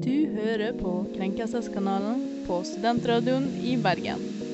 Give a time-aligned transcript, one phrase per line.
[0.00, 4.49] Du hører på Krenkelseskanalen på Studentradioen i Bergen.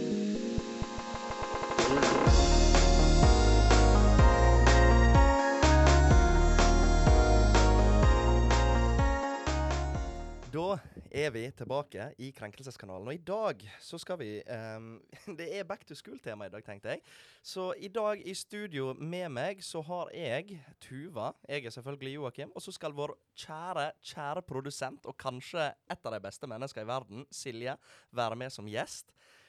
[11.16, 14.28] Er vi tilbake i Krenkelseskanalen, og i dag så skal vi
[14.76, 14.98] um,
[15.38, 17.00] Det er back to school-tema i dag, tenkte jeg.
[17.40, 22.52] Så i dag i studio med meg så har jeg Tuva, jeg er selvfølgelig Joakim,
[22.52, 23.14] og så skal vår
[23.46, 27.78] kjære, kjære produsent, og kanskje et av de beste mennesker i verden, Silje,
[28.12, 29.08] være med som gjest.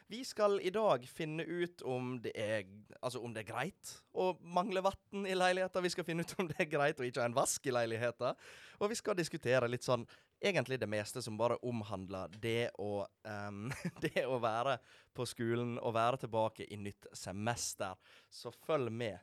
[0.09, 2.63] Vi skal i dag finne ut om det er,
[3.01, 5.83] altså om det er greit å mangle vann i leiligheten.
[5.83, 8.39] Vi skal finne ut om det er greit å ikke ha en vask i leiligheten.
[8.79, 10.07] Og vi skal diskutere litt sånn
[10.39, 13.67] egentlig det meste som bare omhandler det å um,
[14.05, 14.77] Det å være
[15.11, 17.99] på skolen og være tilbake i nytt semester.
[18.31, 19.19] Så følg med.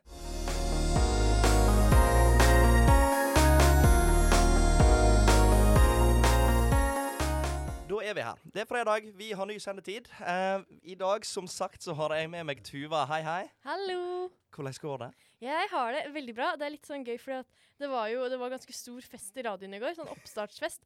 [8.05, 8.41] Er vi her.
[8.53, 10.09] Det er fredag, vi har ny sendetid.
[10.19, 13.05] Uh, I dag, som sagt, så har jeg med meg Tuva.
[13.09, 13.43] Hei, hei.
[13.65, 14.29] Hallo!
[14.55, 15.13] Hvordan går det?
[15.43, 16.51] Jeg har det veldig bra.
[16.55, 17.43] Det er litt sånn gøy, for
[17.81, 19.95] det var jo det var ganske stor fest i radioen i går.
[19.97, 20.85] Sånn oppstartsfest.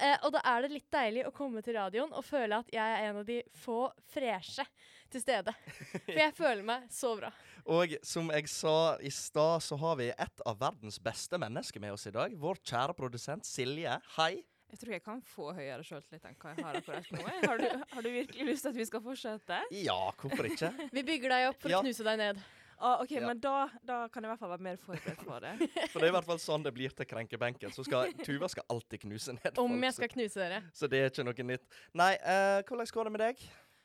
[0.00, 2.96] Eh, og da er det litt deilig å komme til radioen og føle at jeg
[2.96, 4.66] er en av de få freshe
[5.12, 5.54] til stede.
[5.94, 7.30] For jeg føler meg så bra.
[7.70, 11.94] Og som jeg sa i stad, så har vi et av verdens beste mennesker med
[11.94, 12.34] oss i dag.
[12.40, 14.00] Vår kjære produsent Silje.
[14.18, 14.42] Hei.
[14.72, 17.22] Jeg tror jeg kan få høyere sjøltillit enn hva jeg har akkurat nå.
[17.44, 19.60] Har du, har du virkelig lyst til at vi skal fortsette?
[19.84, 20.70] Ja, hvorfor ikke?
[20.96, 21.78] Vi bygger deg opp for Ja.
[21.78, 22.40] å knuse deg ned.
[22.84, 23.20] Ah, OK, Ja.
[23.28, 25.52] men da, da kan jeg i hvert fall være mer forberedt på det.
[25.92, 27.70] For det er i hvert fall sånn det blir til krenkebenken.
[27.72, 30.58] Så skal Tuva skal alltid knuse ned Om folk, jeg skal knuse dere.
[30.72, 31.78] Så, så det er ikke noe nytt.
[31.94, 33.44] Nei, uh, hvordan går det med deg?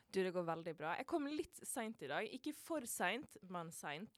[0.09, 0.95] Du, det går veldig bra.
[0.97, 2.25] Jeg kom litt seint i dag.
[2.33, 4.09] Ikke for seint, men seint.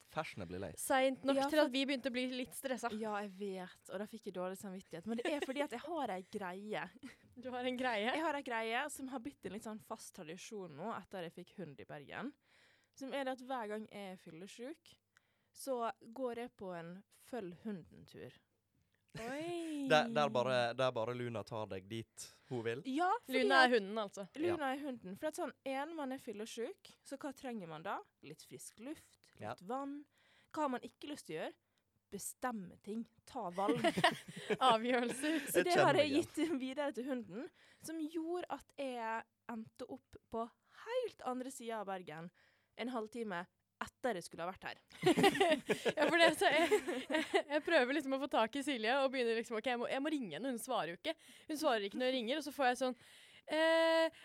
[0.48, 0.70] blir lei.
[0.80, 2.88] Seint nok Ja, til at vi begynte å bli litt stressa.
[2.96, 5.08] Ja, jeg vet, og da fikk jeg dårlig samvittighet.
[5.10, 6.86] Men det er fordi at jeg har ei greie.
[7.42, 8.08] Du har en greie.
[8.08, 11.32] Jeg har ei greie som har blitt en litt sånn fast tradisjon nå etter jeg
[11.40, 12.32] fikk hund i Bergen.
[12.96, 14.92] Som er det at hver gang jeg er fyllesyk,
[15.52, 16.94] så går jeg på en
[17.28, 18.36] følg hunden-tur.
[19.20, 19.88] Oi.
[19.88, 22.82] Der, der, bare, der bare Luna tar deg dit hun vil.
[22.92, 24.26] Ja, fordi Luna er hunden, altså.
[24.40, 25.16] Luna er hunden.
[25.20, 27.98] For at sånn, en, man er fyllesyk, så hva trenger man da?
[28.28, 29.54] Litt frisk luft, litt Ja.
[29.68, 29.98] vann.
[30.52, 31.54] Hva har man ikke lyst til å gjøre?
[32.12, 33.06] Bestemme ting.
[33.24, 33.80] Ta valg.
[34.72, 35.38] Avgjørelser.
[35.48, 37.46] så det har jeg gitt videre til hunden,
[37.82, 40.44] som gjorde at jeg endte opp på
[40.86, 42.28] helt andre sida av Bergen
[42.80, 43.42] en halvtime
[43.84, 44.80] etter jeg skulle ha vært her.
[45.98, 49.10] ja, for det, så jeg, jeg, jeg prøver liksom å få tak i Silje og
[49.14, 50.54] begynner liksom OK, jeg må, jeg må ringe henne.
[50.54, 51.16] Hun svarer jo ikke.
[51.50, 52.96] Hun svarer ikke når jeg ringer, og så får jeg sånn
[53.52, 54.22] eh,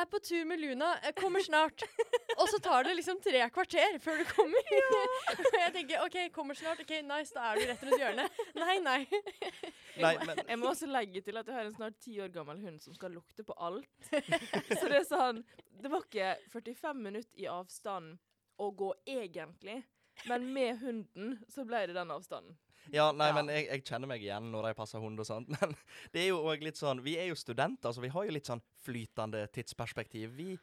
[0.00, 0.90] er på tur med Luna.
[1.04, 1.84] Jeg kommer snart.
[2.40, 4.72] og så tar det liksom tre kvarter før du kommer.
[4.98, 6.82] og jeg tenker OK, kommer snart.
[6.82, 8.42] OK, nice, da er du rett rundt hjørnet.
[8.58, 9.00] Nei, nei.
[10.00, 12.60] Nei, men Jeg må også legge til at jeg har en snart ti år gammel
[12.64, 14.10] hund som skal lukte på alt.
[14.10, 15.44] Så det er sånn
[15.82, 18.16] Det var ikke 45 minutter i avstand
[18.58, 19.80] å gå egentlig,
[20.30, 22.56] men med hunden så ble det den avstanden.
[22.92, 23.34] Ja, nei, Ja.
[23.38, 25.48] men jeg, jeg kjenner meg igjen når jeg passer hund og sånt.
[25.60, 25.72] Men
[26.12, 28.44] det er jo òg litt sånn Vi er jo studenter, så vi har jo litt
[28.50, 30.34] sånn flytende tidsperspektiv.
[30.36, 30.58] Vi,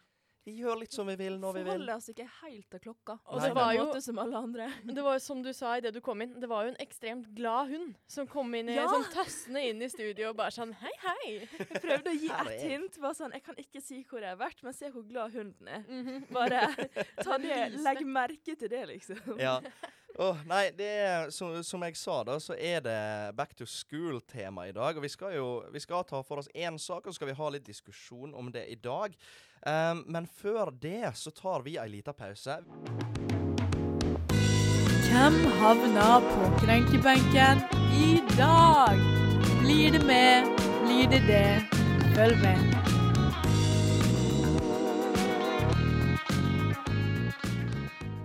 [0.46, 1.68] vi gjør litt som vi vil når vi vil.
[1.72, 3.16] Forholder oss ikke helt til klokka.
[3.30, 4.70] Og det var jo som alle andre.
[4.84, 6.80] Men det var jo som du sa idet du kom inn, det var jo en
[6.82, 8.88] ekstremt glad hund som kom inn i, Ja.
[8.90, 11.48] sånn tassende inn i studio og bare sånn Hei, hei.
[11.60, 12.60] Jeg prøvde å gi jeg.
[12.72, 13.00] hint.
[13.02, 15.68] Bare sånn, jeg kan ikke si hvor jeg har vært, men se hvor glad hunden
[15.68, 15.86] er.
[15.88, 16.26] Mhm.
[16.34, 16.64] Bare
[17.26, 19.22] ta det, legg merke til det, liksom.
[19.40, 19.60] Ja.
[20.20, 22.98] Åh, nei, det er, som, som jeg sa, da, så er det
[23.38, 24.98] back to school-tema i dag.
[24.98, 27.38] Og vi skal jo vi skal ta for oss én sak, og så skal vi
[27.38, 29.16] ha litt diskusjon om det i dag.
[29.62, 32.60] Um, men før det så tar vi ei lita pause.
[35.08, 37.64] Hvem havna på krenkebenken
[37.96, 39.00] i dag?
[39.64, 40.54] Blir det med?
[40.86, 41.48] Blir det det?
[42.16, 42.81] Følg med.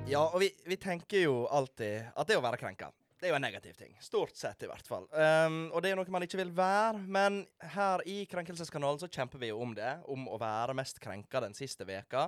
[0.07, 3.37] Ja, og vi, vi tenker jo alltid at det å være krenka det er jo
[3.39, 3.95] en negativ ting.
[4.05, 5.07] Stort sett, i hvert fall.
[5.11, 7.01] Um, og det er noe man ikke vil være.
[7.09, 7.41] Men
[7.73, 9.89] her i Krenkelseskanalen så kjemper vi jo om det.
[10.13, 12.27] Om å være mest krenka den siste veka.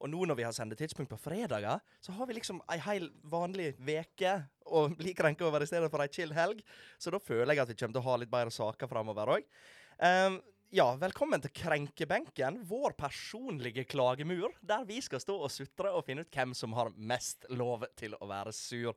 [0.00, 3.74] Og nå når vi har sendetidspunkt på fredager, så har vi liksom ei heil vanlig
[3.84, 4.38] veke
[4.70, 6.62] å bli krenka over i stedet for ei chill helg.
[6.96, 9.50] Så da føler jeg at vi kommer til å ha litt bedre saker framover òg.
[9.98, 10.38] Um,
[10.70, 16.22] ja, velkommen til Krenkebenken, vår personlige klagemur, der vi skal stå og sutre og finne
[16.22, 18.94] ut hvem som har mest lov til å være sur.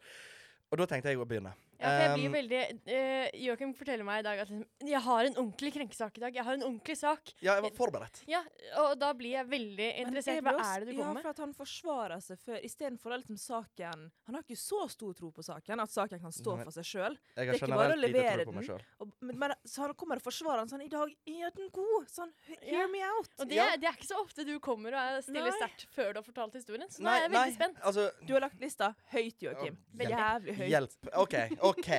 [0.70, 1.56] Og da tenkte jeg å begynne.
[1.84, 5.02] Ja, for jeg blir Um, veldig uh, Joakim forteller meg i dag at liksom, jeg
[5.04, 6.34] har en ordentlig krenkesak i dag.
[6.40, 7.34] Jeg har en ordentlig sak.
[7.44, 8.22] Ja, jeg var forberedt.
[8.32, 8.42] Ja,
[8.82, 10.40] og da blir jeg veldig interessert.
[10.40, 11.24] jeg Hva er det du Ja, kommer med?
[11.28, 15.14] for at han forsvarer seg før Istedenfor å liksom saken Han har ikke så stor
[15.14, 16.64] tro på saken, at saken kan stå Nei.
[16.64, 17.18] for seg sjøl.
[17.36, 18.80] Jeg Det har er ikke bare å generelt lite levere tro på meg den.
[18.80, 19.12] sjøl.
[19.22, 22.08] Men, men så han kommer og forsvarer han sånn I dag er den god!
[22.14, 22.32] Sånn,
[22.62, 22.88] hear Ja.
[22.88, 23.30] me out!
[23.40, 23.68] Og det, Ja.
[23.76, 25.60] det er ikke så ofte du kommer og er- stiller Nei.
[25.60, 26.88] sterkt før du har fortalt historien.
[26.90, 27.78] Så nå er jeg veldig spent.
[27.84, 29.78] Altså, Du har lagt lista høyt, Joakim.
[30.00, 30.70] Ja, Jævlig høyt.
[30.70, 31.14] hjelp.
[31.16, 31.34] OK,
[31.74, 31.92] OK.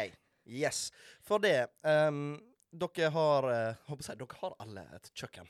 [0.44, 0.88] Yes.
[1.24, 2.36] For det um,
[2.74, 5.46] Dere har uh, Håper jeg, dere har alle et kjøkken.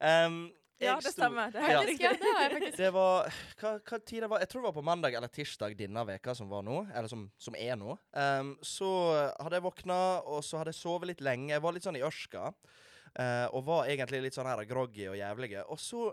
[0.00, 0.40] um,
[0.80, 1.50] Ja, det stemmer.
[1.52, 1.80] Det Ja.
[1.84, 2.76] ja, det har jeg faktisk.
[2.78, 3.26] Det var
[3.60, 4.40] hva, hva tid det var?
[4.40, 6.78] Jeg tror det var på mandag eller tirsdag denne veka som var nå.
[6.94, 7.98] Eller som, som er nå.
[8.16, 8.88] Um, så
[9.36, 11.52] hadde jeg våkna, og så hadde jeg sovet litt lenge.
[11.52, 12.48] Jeg var litt sånn i ørska.
[13.12, 15.66] Uh, og var egentlig litt sånn her groggy og jævlige.
[15.68, 16.06] Og så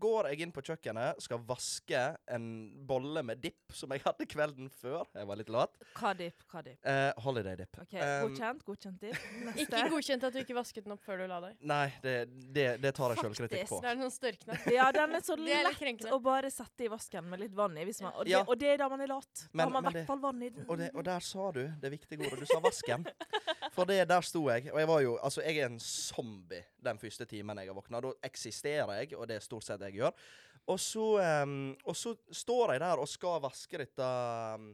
[0.00, 2.02] går jeg inn på kjøkkenet, skal vaske
[2.34, 2.46] en
[2.88, 5.04] bolle med dipp som jeg hadde kvelden før.
[5.14, 5.74] Jeg var litt lat.
[5.98, 6.44] Hva dipp?
[6.50, 6.78] Hva dipp?
[6.86, 7.80] Eh, holiday dip.
[7.82, 8.64] OK, Um, godkjent.
[8.66, 9.18] Godkjent dipp.
[9.64, 11.56] Ikke godkjent at du ikke vasket den opp før du la deg.
[11.70, 12.14] Nei, det,
[12.54, 13.78] det, det tar jeg sjølkritikk på.
[13.84, 14.66] Det er noen størknapp.
[14.74, 16.12] Ja, den er så er lett krenkende.
[16.14, 17.86] å bare sette i vasken med litt vann i.
[17.88, 18.42] Hvis man, og, det, Ja.
[18.46, 19.46] og det er da man er lat.
[19.52, 20.66] Da har man i hvert fall vann i den.
[20.68, 22.44] Og, det, og der sa du det viktige ordet.
[22.44, 23.06] Du sa vasken.
[23.74, 24.68] For det, der sto jeg.
[24.72, 28.00] Og jeg var jo Altså, jeg er en zombie den første timen jeg har våkna.
[28.04, 30.24] Da eksisterer jeg, og det er stort sett det jeg gjør.
[30.72, 31.06] Og så,
[31.44, 34.08] um, og så står jeg der og skal vaske dette
[34.56, 34.70] um,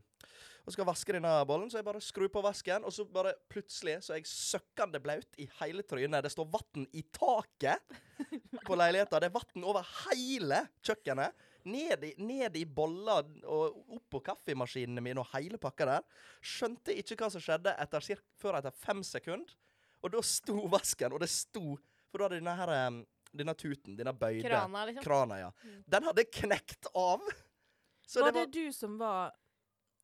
[0.66, 3.96] og skal vaske denne bollen, så jeg bare skrur på vasken, og så bare plutselig
[4.04, 6.22] så er jeg søkkende blaut i hele trynet.
[6.22, 7.96] Det står vann i taket
[8.66, 9.18] på leiligheta.
[9.18, 11.46] Det er vann over hele kjøkkenet.
[11.70, 16.06] Ned i, ned i boller og opp på kaffemaskinene mine og hele pakka der.
[16.40, 19.56] Skjønte ikke hva som skjedde etter, cirka, før etter fem sekunder.
[20.00, 21.74] Og da sto vasken, og det sto
[22.10, 22.70] For da hadde denne her
[23.32, 25.04] Denne tuten, denne bøyde Krana, liksom.
[25.04, 25.50] krana, ja.
[25.86, 27.22] Den hadde knekt av.
[28.06, 29.30] Så var det var det du som var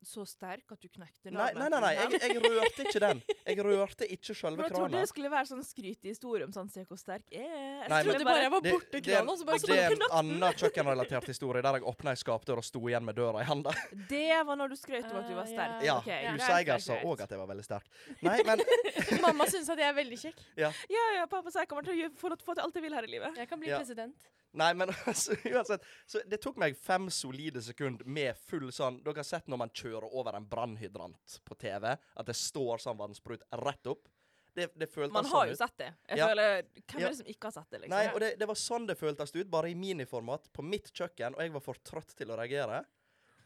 [0.06, 3.22] så sterk at du knekte Nei, nei, nei, nei jeg, jeg rørte ikke den.
[3.46, 7.00] Jeg rørte ikke sjølve Jeg trodde det skulle være sånn skrytehistorie om sånn Se hvor
[7.00, 7.56] sterk jeg er.
[7.82, 10.04] Jeg Nei, Jeg trodde bare jeg var borte det, krana, så bare det er en
[10.20, 13.74] annen kjøkkenrelatert historie der jeg åpna ei skapdør og sto igjen med døra i handa.
[14.10, 15.84] Det var når du skrøt om at du var Ah, sterk.
[15.86, 16.22] Ja, Okay.
[16.28, 17.90] greit, huseier sa òg at jeg var veldig sterk.
[18.22, 18.62] Nei, men
[19.26, 20.40] Mamma syns at jeg er veldig kjekk.
[20.62, 23.12] Ja, ja, pappa sa jeg kommer til å få til alt jeg vil her i
[23.16, 23.36] livet.
[23.42, 23.82] Jeg kan bli Ja.
[23.82, 24.14] president.
[24.56, 25.84] Nei, men altså, uansett.
[26.08, 29.72] Så det tok meg fem solide sekunder med full sånn Dere har sett når man
[29.76, 34.08] kjører over en brannhydrant på TV, at det står sånn vannsprut rett opp?
[34.56, 35.58] Det, det Man sånn har jo ut.
[35.60, 35.90] sett det.
[36.16, 36.30] Ja.
[36.30, 37.06] føler, Hvem Ja.
[37.06, 37.80] er det som ikke har sett det?
[37.82, 37.92] liksom?
[37.92, 41.36] Nei, og det, det var sånn det føltes ut, bare i miniformat, på mitt kjøkken,
[41.36, 42.78] og jeg var for trøtt til å reagere.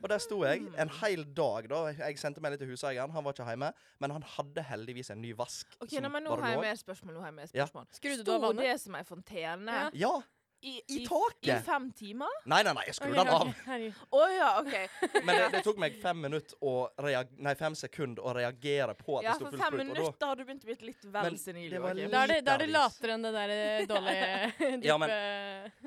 [0.00, 1.80] Og der sto jeg en hel dag, da.
[1.92, 3.72] Jeg sendte melding til huseieren, han var ikke hjemme.
[4.00, 5.66] Men han hadde heldigvis en ny vask.
[5.82, 7.12] Ok, som nei, men Nå har jeg mer spørsmål.
[7.18, 7.66] Nå har jeg mer Ja.
[7.66, 7.84] spørsmål.
[7.90, 9.90] Av Sto det som ei fontene Ja.
[9.92, 10.14] Ja!
[10.62, 11.54] I, I tåke?
[11.54, 12.32] i fem timer?
[12.44, 13.48] Nei, nei, nei, jeg skrudde okay, den av.
[13.48, 13.92] Okay.
[14.10, 14.74] Oh, ja, OK.
[15.26, 16.74] Men det, det tok meg fem minutter å
[17.04, 19.70] reag nei, fem sekunder å reagere på at Ja, det sto fullt full Ja, for
[19.70, 21.70] fem da minutter har du begynt å bli litt vel Men senil.
[21.72, 22.12] det var Joakim.
[22.12, 25.16] Da er det, er latere enn det der eh, dårlige Ja, men-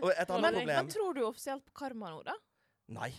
[0.01, 2.39] Og et annet Men, problem men tror du offisielt på karma nå, da?
[2.93, 3.11] Nei.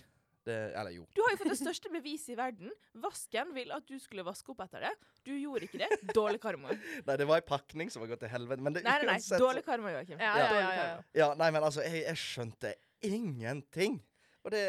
[0.45, 1.07] Det, eller jo.
[1.17, 2.73] Du har jo fått det største beviset i verden.
[3.01, 4.91] Vasken vil at du skulle vaske opp etter det.
[5.25, 5.89] Du gjorde ikke det.
[6.13, 6.69] Dårlig karma.
[7.09, 8.61] Nei, det var ei pakning som var gått til helvete.
[8.61, 9.15] Men det Nei, nei, nei.
[9.17, 10.21] uansett Dårlig karma, Joakim.
[10.21, 10.51] Ja, Ja.
[10.53, 10.91] ja, ja,
[11.23, 11.31] ja.
[11.41, 12.75] nei, men altså, jeg, jeg skjønte
[13.09, 14.03] ingenting.
[14.45, 14.61] Og det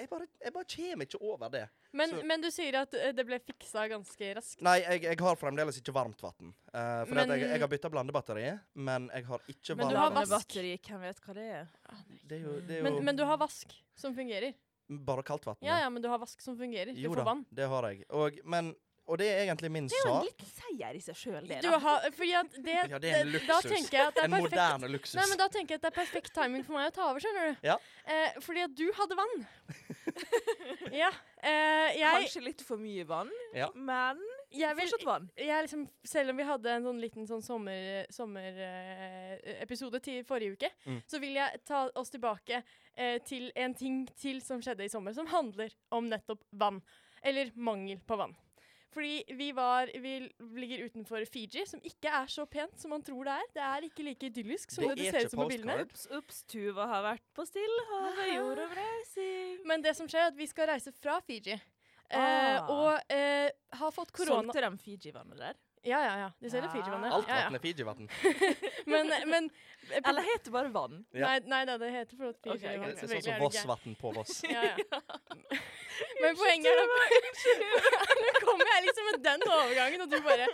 [0.00, 1.66] Jeg bare, jeg bare kommer ikke over det.
[1.92, 4.62] Men, Så- men du sier at eh, det ble fiksa ganske raskt.
[4.64, 6.54] Nei, jeg, jeg har fremdeles ikke varmt vann.
[6.72, 10.10] Uh, for Men- jeg, jeg har bytta blandebatteri, men jeg har ikke Men du har
[10.16, 10.56] vask.
[10.56, 11.68] Hvem vet hva det er?
[12.24, 14.54] Det er jo, det er jo Men, men du har vask som fungerer.
[14.98, 15.56] Bare kaldt vann.
[15.62, 16.92] Ja, ja, men du har vask som fungerer.
[16.94, 17.44] Du Jo får da, vann.
[17.50, 18.04] det har jeg.
[18.10, 18.74] Og, men,
[19.06, 20.28] og det er egentlig min Det er jo en sak.
[20.30, 21.60] liten seier i seg sjøl, det.
[21.62, 21.78] Du da.
[21.82, 23.70] har, fordi at det, Ja, det er en Da luksus.
[23.70, 24.50] tenker jeg at det er En perfekt.
[24.50, 25.14] moderne luksus.
[25.20, 27.20] Nei, men Da tenker jeg at det er perfekt timing for meg å ta over,
[27.20, 27.66] skjønner du.
[27.68, 27.76] Ja.
[28.06, 29.46] Eh, fordi at du hadde vann.
[31.02, 31.10] ja.
[31.42, 33.70] Eh, jeg, Kanskje litt for mye vann, Ja.
[33.74, 34.18] men
[34.50, 35.30] jeg vil fortsatt vann.
[35.36, 40.52] jeg liksom, selv om vi hadde en sånn liten sånn sommerepisode sommer, eh, til forrige
[40.56, 41.02] uke, Mm.
[41.06, 42.62] så vil jeg ta oss tilbake
[42.96, 46.82] eh, til en ting til som skjedde i sommer, som handler om nettopp vann.
[47.22, 48.34] Eller mangel på vann.
[48.90, 53.24] Fordi vi var Vi ligger utenfor Fiji, som ikke er så pent som man tror
[53.24, 53.46] det er.
[53.54, 55.84] Det er ikke like idyllisk som Det det, er ser ut som på bildene.
[55.84, 59.60] Ups, ups, Tuva har vært på Stillehavet, jordomreising.
[59.64, 61.60] Men det som skjer, er at vi skal reise fra Fiji.
[62.10, 62.66] Eh, Ah.
[62.68, 65.54] og eh, har fått korona Solgte de Fiji-vannet der?
[65.82, 66.30] Ja, ja, ja.
[66.40, 66.72] De selger Ja.
[66.74, 67.12] Fiji-vannet.
[67.12, 67.44] Alt Ja, ja.
[67.44, 68.08] vann er Fiji-vann.
[68.90, 69.50] Men, men
[69.98, 71.04] Eller heter det bare vann?
[71.12, 71.26] Ja.
[71.26, 73.00] Nei, nei da, det heter flott at Okay, greit.
[73.00, 74.40] Det er sånn som Vossvatn på Voss.
[74.46, 75.00] Ja, ja.
[76.22, 76.90] Men poenget er at
[78.24, 80.46] Nå kommer jeg liksom med den overgangen, og du bare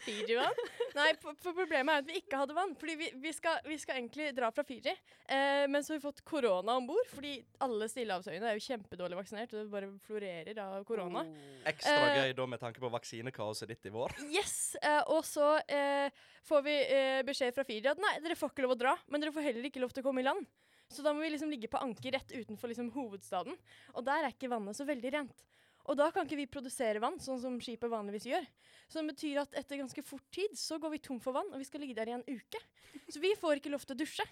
[0.00, 0.60] Fiji-vann?
[0.96, 2.74] Nei, for, problemet er at vi ikke hadde vann.
[2.80, 6.04] Fordi vi, vi, skal, vi skal egentlig dra fra Fiji, eh, men så har vi
[6.04, 7.06] fått korona om bord.
[7.12, 11.24] Fordi alle stillehavsøyene er jo kjempedårlig vaksinert, og det bare florerer av korona.
[11.68, 14.16] Ekstra Eh, gøy da med tanke på vaksinekaoset ditt i vår.
[14.32, 14.74] Yes!
[14.80, 16.12] Eh, og så eh,
[16.48, 19.22] får vi eh, beskjed fra Fiji at nei, dere får ikke lov å dra, men
[19.22, 20.48] dere får heller ikke lov til å komme i land.
[20.90, 23.54] Så da må vi liksom ligge på anker rett utenfor liksom, hovedstaden.
[23.94, 25.44] Og der er ikke vannet så veldig rent.
[25.88, 28.46] Og da kan ikke vi produsere vann, sånn som skipet vanligvis gjør.
[28.90, 31.62] Så det betyr at etter ganske fort tid så går vi tom for vann, og
[31.62, 32.60] vi skal ligge der i en uke.
[33.08, 34.26] Så vi får ikke lov til å dusje.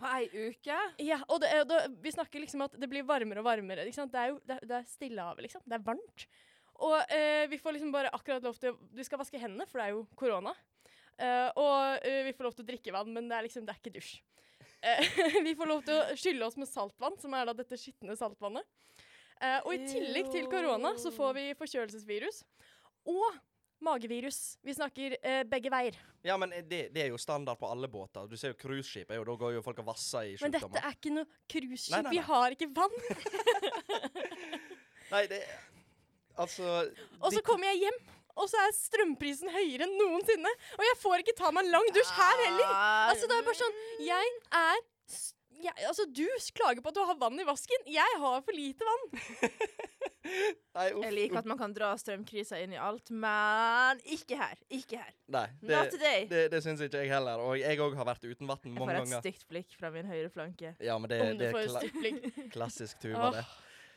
[0.00, 0.78] På ei uke?
[1.04, 3.84] Ja, og det, da, vi snakker liksom at det blir varmere og varmere.
[3.86, 5.64] Det er jo det, det er Stillehavet, liksom.
[5.68, 6.26] Det er varmt.
[6.82, 9.78] Og eh, vi får liksom bare akkurat lov til å Vi skal vaske hendene, for
[9.78, 10.56] det er jo korona.
[11.18, 13.74] Eh, og eh, vi får lov til å drikke vann, men det er liksom Det
[13.74, 14.16] er ikke dusj.
[14.82, 18.18] Eh, vi får lov til å skylle oss med saltvann, som er da dette skitne
[18.18, 18.66] saltvannet.
[19.66, 22.44] Og i tillegg til korona så får vi forkjølelsesvirus.
[23.10, 23.40] Og
[23.82, 24.58] magevirus.
[24.62, 25.98] Vi snakker eh, begge veier.
[26.22, 28.28] Ja, men det, det er jo standard på alle båter.
[28.30, 31.14] Du ser jo cruiseskip, da går jo folk og vasser i Men dette er ikke
[31.16, 32.10] noe cruiseskip.
[32.12, 32.96] Vi har ikke vann.
[35.12, 35.42] Nei, det
[36.40, 36.64] Altså
[37.20, 37.98] Og så kommer jeg hjem,
[38.38, 40.52] og så er strømprisen høyere enn noensinne.
[40.78, 42.74] Og jeg får ikke ta meg en lang dusj her heller.
[43.12, 44.82] Altså, det er bare sånn Jeg er
[45.62, 46.24] jeg, Altså, du
[46.56, 47.84] klager på at du har vann i vasken.
[47.90, 49.04] Jeg har for lite vann.
[50.76, 54.60] Nei, uff, Jeg liker at man kan dra strømkrisa inn i alt, men ikke her.
[54.72, 55.10] Ikke her.
[55.34, 56.28] Nei, Not today.
[56.30, 57.42] det, det syns ikke jeg heller.
[57.42, 60.30] Og jeg òg har vært uten vann Jeg får et stygt blikk fra min høyre
[60.32, 60.74] flanke.
[60.82, 61.84] Ja, men det, det er kla
[62.56, 63.44] klassisk tuba, det.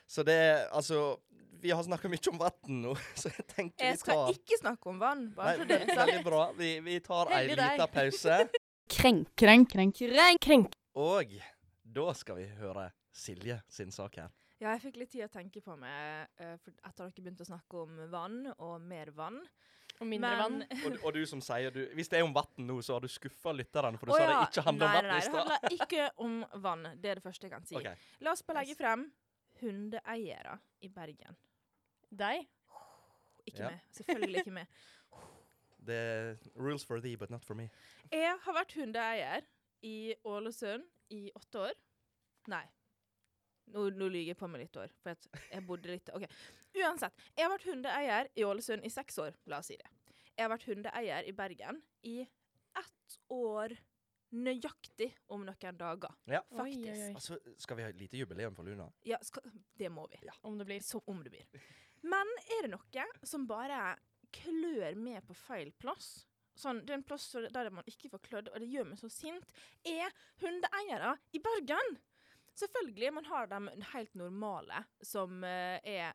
[0.08, 1.18] Så det er altså
[1.62, 4.92] Vi har snakka mye om vann nå, så jeg tenker Jeg vi skal ikke snakke
[4.92, 6.00] om vann, bare Nei, så det er sagt.
[6.02, 6.42] Veldig bra.
[6.60, 8.40] Vi, vi tar ei liten lita pause.
[8.96, 9.98] Krenk, krenk, krenk.
[9.98, 10.76] Krenk, krenk.
[11.02, 11.32] Og
[11.96, 14.34] da skal vi høre Silje sin sak her.
[14.62, 16.30] Ja, jeg fikk litt tid å tenke på meg
[16.62, 19.42] for etter dere begynte å snakke om vann og mer vann.
[20.00, 20.62] Og mindre vann.
[20.84, 23.02] Og, du- og du som sier du, Hvis det er om vann nå, så har
[23.02, 25.12] du skuffa lytterne, for du oh, sa ja, det ikke handler om nei, stad.
[25.12, 26.88] nei, det handler ikke om vann.
[27.02, 27.78] Det er det første jeg kan si.
[27.80, 27.96] Okay.
[28.20, 29.08] La oss bare legge frem
[29.62, 31.38] hundeeiere i Bergen.
[32.12, 32.46] De?
[33.46, 33.70] Ikke Ja.
[33.70, 33.82] meg.
[33.92, 34.68] Selvfølgelig ikke meg.
[35.86, 37.68] Det er rules for thee, but not for me.
[38.12, 39.46] Jeg har vært hundeeier
[39.86, 40.84] i Ålesund
[41.14, 41.76] i åtte år.
[42.50, 42.64] Nei.
[43.74, 46.26] Nå, nå lyver jeg på meg litt år, for at jeg bodde litt OK.
[46.82, 47.14] Uansett.
[47.38, 49.90] Jeg har vært hundeeier i Ålesund i seks år, la oss si det.
[50.36, 53.74] Jeg har vært hundeeier i Bergen i ett år
[54.34, 56.14] nøyaktig om noen dager.
[56.30, 56.42] Ja.
[56.50, 56.88] Faktisk.
[56.90, 57.14] oi, oi.
[57.14, 58.88] Altså, skal vi ha et lite jubileum for Luna?
[59.08, 59.46] Ja, skal,
[59.78, 60.20] det må vi.
[60.26, 60.36] Ja.
[60.42, 60.84] Om det blir.
[60.84, 61.68] Så om det blir.
[62.06, 63.96] Men er det noe som bare
[64.36, 66.26] klør med på feil plass?
[66.56, 69.10] Sånn, det er en plass der man ikke får klødd, og det gjør meg så
[69.12, 71.98] sint, er hundeeiere i Bergen.
[72.56, 73.60] Selvfølgelig, man har de
[73.92, 76.14] helt normale som eh, er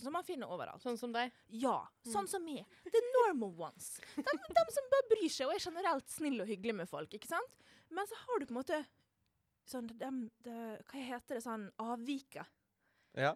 [0.00, 0.82] som man finner overalt.
[0.82, 1.32] Sånn som deg.
[1.60, 1.76] Ja,
[2.08, 2.64] sånn som meg.
[2.88, 3.94] The normal ones.
[4.16, 7.30] De, de som bare bryr seg og er generelt snille og hyggelige med folk, ikke
[7.30, 7.58] sant?
[7.92, 8.80] Men så har du på en måte
[9.68, 10.56] sånn dem, de,
[10.88, 12.46] Hva heter det sånn avvika?
[13.18, 13.34] Ja.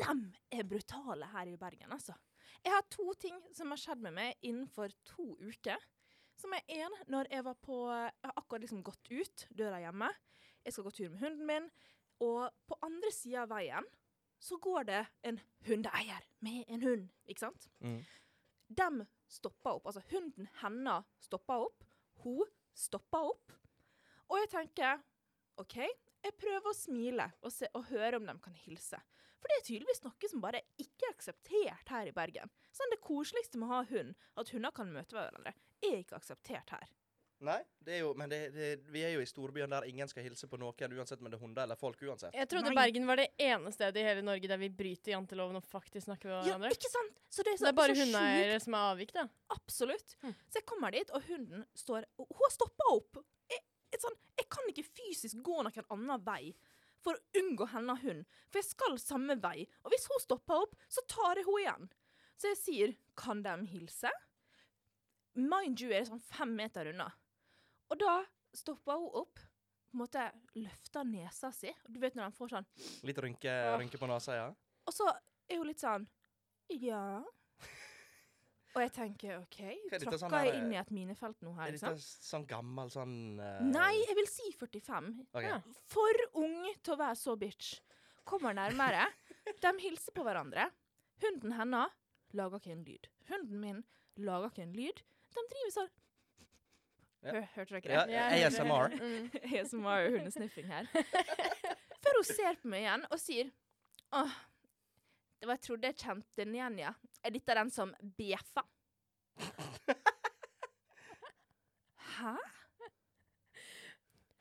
[0.00, 2.16] Dem er brutale her i Bergen, altså.
[2.64, 5.80] Jeg har to ting som har skjedd med meg innenfor to uker.
[6.40, 10.08] Som er én, når jeg var på Jeg har akkurat liksom gått ut døra hjemme.
[10.64, 11.70] Jeg skal gå tur med hunden min,
[12.20, 13.86] og på andre sida av veien
[14.40, 17.68] så går det en hundeeier med en hund, ikke sant?
[17.84, 18.00] Mm.
[18.68, 19.86] De stopper opp.
[19.90, 21.84] Altså, hunden hennes stopper opp.
[22.24, 23.56] Hun stopper opp.
[24.30, 25.02] Og jeg tenker
[25.60, 25.76] OK,
[26.24, 29.00] jeg prøver å smile og, se, og høre om de kan hilse.
[29.40, 32.52] For det er tydeligvis noe som bare ikke er akseptert her i Bergen.
[32.76, 36.74] Sånn Det koseligste med å ha hund, at hunder kan møte hverandre, er ikke akseptert
[36.76, 36.90] her.
[37.40, 40.26] Nei, det er jo, men det, det, vi er jo i storbyen der ingen skal
[40.26, 42.34] hilse på noen, uansett om det er hunder eller folk uansett.
[42.36, 42.76] Jeg trodde Nei.
[42.76, 46.28] Bergen var det ene stedet i hele Norge der vi bryter janteloven og faktisk snakker
[46.28, 47.22] med Ja, ikke sant?
[47.32, 49.24] Så det er, så, det er bare så hundeeiere som er avvik, da.
[49.56, 50.16] Absolutt.
[50.20, 50.34] Hm.
[50.52, 53.22] Så jeg kommer dit, og hunden står og Hun har stoppa opp.
[53.48, 56.52] Jeg, jeg, sånn, jeg kan ikke fysisk gå noen annen vei
[57.00, 59.64] for å unngå henne hund, for jeg skal samme vei.
[59.80, 61.88] Og hvis hun stopper opp, så tar jeg henne igjen.
[62.36, 64.12] Så jeg sier 'kan de hilse'?
[65.34, 67.10] Mind you er sånn fem meter unna.
[67.90, 68.20] Og da
[68.56, 69.40] stoppa hun opp,
[69.90, 70.22] på en måte
[70.54, 71.72] løfta nesa si.
[71.90, 72.66] Du vet når den får sånn
[73.08, 73.74] Litt rynke, ja.
[73.78, 74.48] rynke på nesa, ja.
[74.86, 76.06] Og så er hun litt sånn
[76.78, 77.02] Ja.
[78.76, 79.58] Og jeg tenker OK,
[79.96, 83.58] tråkker sånn jeg inn i et minefelt nå her, Er dette sånn gammel sånn uh...
[83.66, 85.10] Nei, jeg vil si 45.
[85.32, 85.48] Okay.
[85.50, 85.58] Ja.
[85.90, 87.80] For ung til å være så bitch.
[88.30, 89.08] Kommer nærmere.
[89.58, 90.68] De hilser på hverandre.
[91.24, 91.98] Hunden hennes
[92.38, 93.10] lager ikke en lyd.
[93.26, 93.82] Hunden min
[94.22, 95.02] lager ikke en lyd.
[95.34, 95.90] De driver sånn.
[97.24, 98.12] Hør, Hørte dere det?
[98.14, 98.94] Ja, ja, ASMR.
[98.96, 99.26] Mm.
[99.60, 100.86] ASMR hundesniffing her.
[102.02, 103.50] Før hun ser på meg igjen og sier
[104.16, 104.32] Åh,
[105.40, 106.92] Det var jeg trodde jeg kjente den igjen, ja.
[107.24, 108.64] Er dette den som bjeffa?
[112.16, 112.34] Hæ?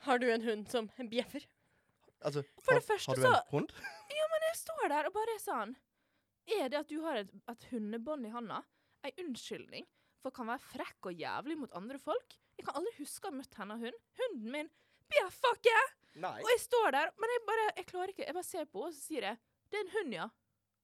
[0.08, 1.44] Har du en hund som bjeffer?
[2.24, 3.70] Altså, For har, det første har du en så- hund?
[4.50, 5.76] Jeg står der og bare er sånn
[6.58, 8.64] Er det at du har et, et hundebånd i handa,
[9.06, 9.86] ei unnskyldning
[10.24, 12.34] for å kan være frekk og jævlig mot andre folk?
[12.60, 14.00] Jeg kan aldri huske å ha møtt henne hund.
[14.20, 14.70] Hunden min
[15.10, 15.80] bjeffer ikke!
[16.20, 16.36] Nei.
[16.44, 18.26] Og jeg står der, men jeg bare jeg klarer ikke.
[18.28, 19.38] Jeg bare ser på henne, og så sier jeg
[19.70, 20.30] 'Det er en hund, ja'.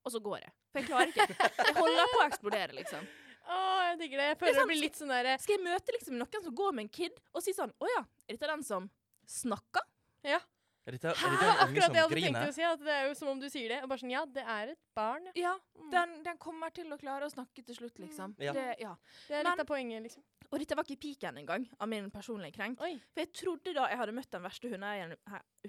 [0.06, 0.52] Og så går jeg.
[0.72, 1.26] For jeg klarer ikke.
[1.66, 3.06] Jeg holder på å eksplodere, liksom.
[3.46, 3.56] Å,
[3.90, 4.26] jeg digger det.
[4.26, 6.54] Jeg Det sånn, føler det blir litt sånn derre Skal jeg møte liksom noen som
[6.54, 8.90] går med en kid, og si sånn 'Å ja, er dette den som
[9.26, 9.86] snakker?'
[10.24, 10.40] Ja.
[10.86, 12.48] Er dette, er dette en unge akkurat som det jeg hadde tenkt griner?
[12.48, 12.62] å si.
[12.62, 13.82] At det er jo som om du sier det.
[13.82, 15.24] Og bare sånn Ja, det er et barn.
[15.26, 15.32] Ja.
[15.34, 15.90] Ja, Mm.
[15.90, 18.34] den, den kommer til å klare å snakke til slutt, liksom.
[18.38, 18.52] Ja.
[18.52, 18.94] Det, ja.
[19.28, 20.22] Det er Men- av poenget, liksom.
[20.52, 22.80] Og dette var ikke piken engang, av min personlige krenk.
[22.86, 22.94] Oi.
[23.12, 25.16] For jeg trodde da jeg hadde møtt den verste hundeeieren,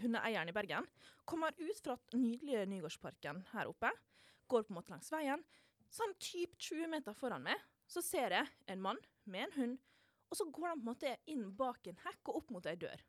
[0.02, 0.88] hundeeieren i Bergen.
[1.26, 3.92] Kommer ut fra den nydelige Nygårdsparken her oppe.
[4.48, 5.44] Går på en måte langs veien.
[5.90, 7.58] Sånn typ 20 meter foran meg,
[7.88, 9.78] så ser jeg en mann med en hund.
[10.30, 12.76] Og så går han på en måte inn bak en hekk og opp mot ei
[12.76, 13.02] dør.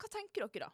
[0.00, 0.72] Hva tenker dere da?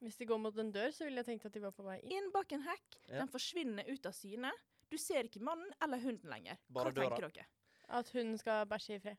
[0.00, 1.98] Hvis de går mot en dør, så ville jeg tenkt at de var på vei
[2.00, 2.12] inn.
[2.16, 3.18] Inn bak en hekk, Ja.
[3.20, 4.50] den forsvinner ut av syne.
[4.90, 6.56] Du ser ikke mannen eller hunden lenger.
[6.72, 7.08] Bare Hva døra.
[7.16, 7.46] tenker dere?
[7.90, 9.18] At hun skal bæsje i fred.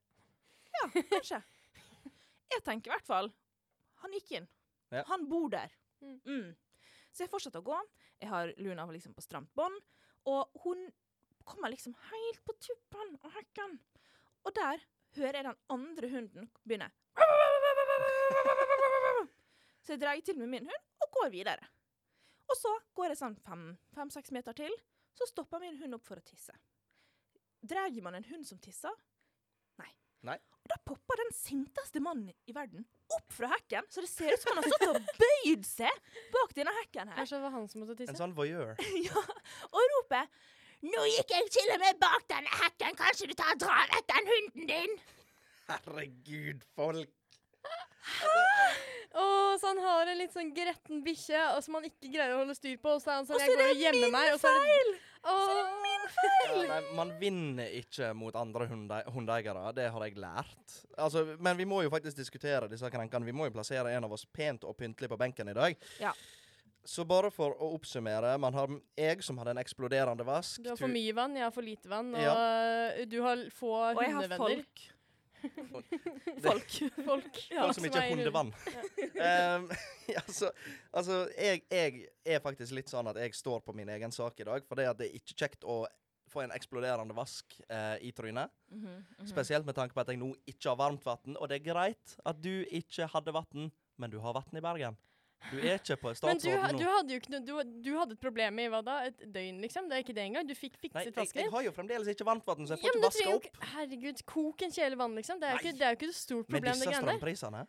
[0.71, 1.41] Ja, kanskje.
[2.51, 3.29] Jeg tenker i hvert fall
[4.03, 4.47] Han gikk inn.
[4.91, 5.03] Ja.
[5.11, 5.71] Han bor der.
[6.01, 6.19] Mm.
[6.25, 6.47] Mm.
[7.11, 7.77] Så jeg fortsetter å gå.
[8.21, 9.77] Jeg har Luna liksom på stramt bånd.
[10.29, 10.87] Og hun
[11.47, 13.77] kommer liksom helt på tuppen av hekken.
[14.47, 14.81] Og der
[15.17, 16.89] hører jeg den andre hunden begynne.
[19.81, 21.69] Så jeg dreier til med min hund og går videre.
[22.49, 23.37] Og så går jeg sånn
[23.95, 24.73] fem-seks meter til.
[25.17, 26.55] Så stopper min hund opp for å tisse.
[27.61, 28.93] Drar man en hund som tisser?
[29.81, 29.91] Nei.
[30.25, 30.37] Nei.
[30.61, 34.41] Og da popper den sinteste mannen i verden opp fra hekken, så det ser ut
[34.41, 37.19] som han har stått og bøyd seg bak denne hekken her.
[37.19, 38.13] Kanskje det var han som måtte tisse?
[38.13, 38.73] En sånn voyeur.
[39.07, 39.23] ja,
[39.69, 40.29] og roper
[40.81, 44.07] Nå gikk jeg til og med bak denne hekken, kanskje du tar og drar vekk
[44.09, 44.95] den hunden din?
[45.67, 47.11] Herregud, folk.
[49.11, 49.23] Å,
[49.59, 52.77] så han har en litt sånn gretten bikkje som han ikke greier å holde styr
[52.79, 54.13] på, og så er han sånn Og så Jeg er går det og gjemmer min
[54.15, 55.33] meg, og så er det Å,
[56.51, 60.77] Ja, nei, man vinner ikke mot andre hunde hundeeiere, det har jeg lært.
[60.97, 63.27] Altså, men vi må jo faktisk diskutere disse krenkene.
[63.27, 65.77] Vi må jo plassere en av oss pent og pyntelig på benken i dag.
[66.01, 66.11] Ja.
[66.87, 68.33] Så bare for å oppsummere.
[68.41, 70.63] Man har jeg som hadde en eksploderende vask.
[70.63, 73.05] Du har for mye vann, jeg har for lite vann, og Ja.
[73.05, 74.65] du har få Og jeg har hundevenner.
[76.43, 76.75] folk.
[77.05, 77.39] Folk.
[77.51, 78.51] Ja, Folk som ikke er hundevann.
[78.51, 79.67] um,
[80.15, 80.51] ja, så,
[80.91, 84.47] altså, jeg, jeg er faktisk litt sånn at jeg står på min egen sak i
[84.47, 84.65] dag.
[84.67, 85.83] For det, at det er ikke kjekt å
[86.31, 88.53] få en eksploderende vask eh, i trynet.
[88.71, 88.87] Mhm,
[89.19, 89.27] mhm.
[89.27, 91.35] Spesielt med tanke på at jeg nå ikke har varmt vann.
[91.37, 94.99] Og det er greit at du ikke hadde vann, men du har vann i Bergen.
[95.49, 97.51] Du er ikke på Men du, du hadde jo ikke du,
[97.83, 98.97] du hadde et problem i hva da?
[99.09, 99.87] Et døgn, liksom?
[99.89, 100.45] Det er ikke det engang?
[100.47, 102.87] Du fikk Nei, fikset jeg, vasken jeg har jo fremdeles ikke varmtvann, så jeg får
[102.87, 103.65] ja, ikke vaska opp.
[103.73, 105.41] Herregud, kok en kjele vann, liksom.
[105.41, 105.91] Det er jo ikke, Nei.
[105.97, 107.19] ikke et stort problem, det disse greiene der.
[107.19, 107.65] strømprisene.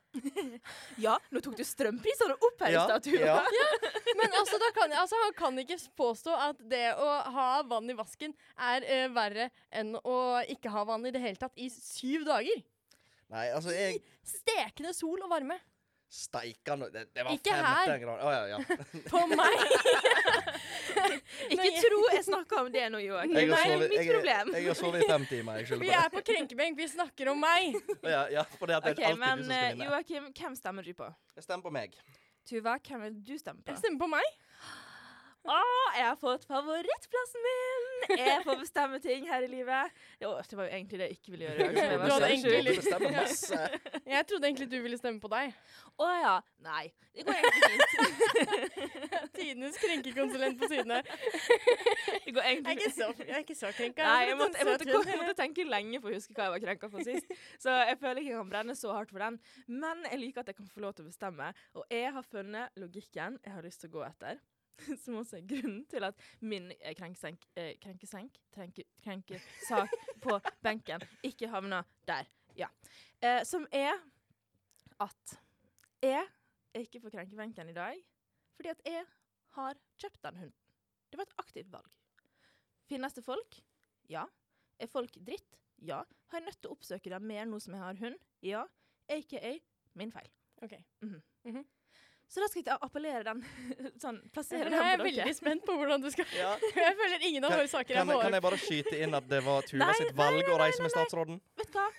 [1.07, 3.39] Ja, nå tok du strømprisene opp her i Ja, stad, Tuva.
[3.59, 3.65] ja.
[4.21, 7.09] Men altså, da kan, altså, han kan ikke påstå at det å
[7.39, 10.19] ha vann i vasken er eh, verre enn å
[10.53, 12.63] ikke ha vann i det hele tatt i syv dager.
[13.33, 15.57] Nei, altså, jeg Stekende sol og varme.
[16.13, 17.99] Steika noe, det, det var Ikke 15 her.
[18.03, 18.25] grader.
[18.27, 18.59] Å ja, ja.
[19.13, 19.63] På meg!
[21.55, 23.33] Ikke tro jeg snakker om det nå, Joakim.
[23.33, 24.51] Det er mitt jeg, problem.
[24.59, 25.63] jeg har sovet i fem timer.
[25.63, 27.79] Jeg Vi er på krenkebenk, vi snakker om meg.
[28.13, 29.89] Ja, ja, for det er alltid men du som eh, skal vinne.
[29.89, 31.09] Joakim, hvem stemmer du på?
[31.39, 31.97] Jeg stemmer på meg.
[32.49, 33.73] Tuva, hvem vil du stemme på?
[33.73, 34.29] Jeg stemmer på meg.
[35.43, 35.55] Å,
[35.97, 37.87] jeg har fått favorittplassen min!
[38.15, 40.03] Jeg får bestemme ting her i livet.
[40.23, 41.67] Jo, det var jo egentlig det jeg ikke ville gjøre.
[41.67, 43.59] jeg Du hadde egentlig bestemme masse.
[44.13, 45.57] Jeg trodde egentlig du ville stemme på deg.
[45.99, 46.37] Å ja.
[46.63, 48.63] Nei, det går egentlig fint.
[49.41, 51.11] Tidenes krenkekonsulent på siden her.
[51.11, 54.07] Det går Jeg er ikke så, jeg er ikke så krenka.
[54.07, 56.65] Nei, jeg måtte, jeg, måtte, jeg måtte tenke lenge for å huske hva jeg var
[56.69, 57.37] krenka for sist.
[57.59, 59.43] Så jeg føler ikke jeg kan brenne så hardt for den.
[59.67, 61.51] Men jeg liker at jeg kan få lov til å bestemme.
[61.75, 64.39] Og jeg har funnet logikken jeg har lyst til å gå etter.
[65.05, 69.93] Som også er grunnen til at min eh, krenkesenk, eh, krenkesenk trenke, krenkesak
[70.25, 72.29] på benken ikke havna der.
[72.59, 72.69] Ja.
[73.23, 73.95] Eh, som er
[75.01, 75.37] at
[76.03, 76.25] jeg
[76.75, 77.99] er ikke på krenkebenken i dag
[78.57, 79.05] fordi at jeg
[79.57, 80.59] har kjøpt den hunden.
[81.11, 81.99] Det var et aktivt valg.
[82.89, 83.59] Finnes det folk?
[84.09, 84.25] Ja.
[84.81, 85.59] Er folk dritt?
[85.83, 86.03] Ja.
[86.31, 88.19] Har jeg nødt til å oppsøke dem mer nå som jeg har hund?
[88.45, 88.63] Ja.
[89.13, 89.57] AKA
[89.99, 90.31] min feil.
[90.63, 90.79] Ok.
[91.03, 91.65] Mm Mhm.
[92.33, 93.43] Så da skal jeg appellere den
[94.03, 95.09] sånn, plassere er jeg den på dere.
[95.11, 96.55] veldig spent på hvordan du skal Ja.
[96.87, 99.43] Jeg føler ingen av våre saker kan, er kan jeg bare skyte inn at det
[99.45, 101.43] var Tuva Nei, sitt valg nei, å reise med statsråden?
[101.61, 101.91] Vet du hva?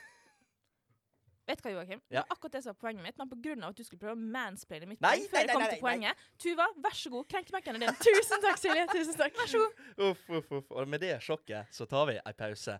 [1.43, 2.01] Vet du hva, Joakim?
[2.07, 4.21] Det var akkurat det som var poenget mitt, men av at du skulle prøve å
[4.37, 5.81] mansplaine mitt Nei, før nei, jeg kom til nei.
[5.83, 6.23] poenget.
[6.39, 7.91] Tuva, vær så god, Krenkemerkene dine.
[7.91, 7.99] din.
[8.07, 8.87] Tusen takk, Silje.
[8.93, 9.35] Tusen takk.
[9.41, 9.83] Vær så god.
[10.07, 10.71] Uff, uff, uff.
[10.71, 12.79] Og med det sjokket så tar vi ei pause.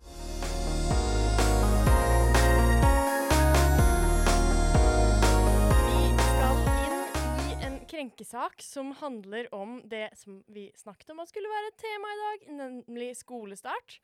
[7.94, 12.22] Krenkesak som handler om det som vi snakket om at skulle være et tema i
[12.22, 14.00] dag, nemlig skolestart.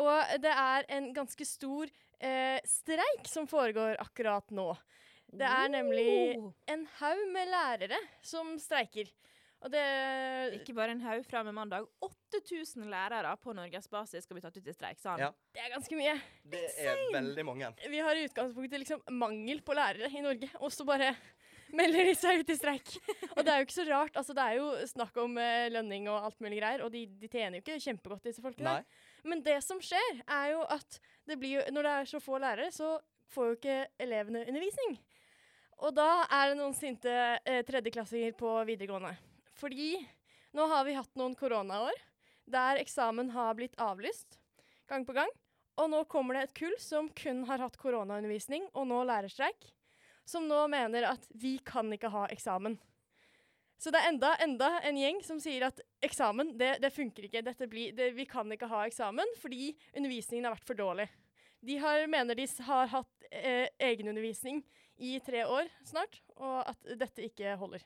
[0.00, 1.88] Og det er en ganske stor
[2.20, 4.70] eh, streik som foregår akkurat nå.
[5.32, 6.36] Det er nemlig
[6.68, 9.08] en haug med lærere som streiker.
[9.62, 9.82] Og det
[10.58, 11.86] Ikke bare en haug fra og med mandag.
[12.02, 15.22] 8000 lærere på norgesbasis skal bli tatt ut i streik, sa han.
[15.22, 15.30] Ja.
[15.54, 16.16] Det er ganske mye.
[16.52, 17.70] Det er veldig mange.
[17.94, 21.12] Vi har i utgangspunktet liksom mangel på lærere i Norge, og så bare
[21.78, 22.92] melder de seg ut i streik.
[23.36, 24.16] Og det er jo ikke så rart.
[24.16, 27.30] altså Det er jo snakk om uh, lønning og alt mulig greier, og de, de
[27.30, 28.76] tjener jo ikke kjempegodt, disse folkene.
[28.80, 29.08] Nei.
[29.28, 32.40] Men det som skjer, er jo at det blir jo, når det er så få
[32.42, 32.96] lærere, så
[33.32, 34.96] får jo ikke elevene undervisning.
[35.82, 39.14] Og da er det noen sinte uh, tredjeklassinger på videregående.
[39.58, 39.94] Fordi
[40.56, 41.96] nå har vi hatt noen koronaår
[42.52, 44.38] der eksamen har blitt avlyst
[44.90, 45.30] gang på gang.
[45.80, 49.70] Og nå kommer det et kull som kun har hatt koronaundervisning, og nå lærerstreik,
[50.28, 52.78] som nå mener at vi kan ikke ha eksamen.
[53.82, 57.42] Så det er enda, enda en gjeng som sier at eksamen, det, det funker ikke.
[57.42, 61.08] Dette blir, det, vi kan ikke ha eksamen fordi undervisningen har vært for dårlig.
[61.66, 64.62] De har, mener de har hatt eh, egenundervisning
[65.02, 67.82] i tre år snart, og at dette ikke holder.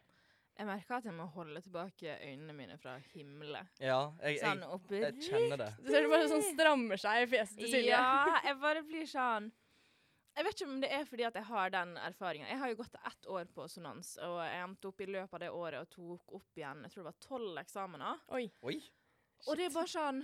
[0.57, 3.69] Jeg merker at jeg må holde tilbake øynene mine fra himmelen.
[3.81, 4.63] Ja, jeg, Sånn
[4.97, 5.71] jeg kjenner det.
[5.81, 7.93] Du ser det bare sånn strammer seg i fjeset til Silje.
[7.93, 9.51] Ja, jeg bare blir sånn
[10.37, 12.49] Jeg vet ikke om det er fordi at jeg har den erfaringen.
[12.51, 15.41] Jeg har jo gått ett år på sonans, og jeg endte opp i løpet av
[15.47, 18.21] det året og tok opp igjen jeg tror det var tolv eksamener.
[18.37, 18.43] Oi.
[18.69, 18.77] Oi.
[19.47, 20.21] Og det er bare sånn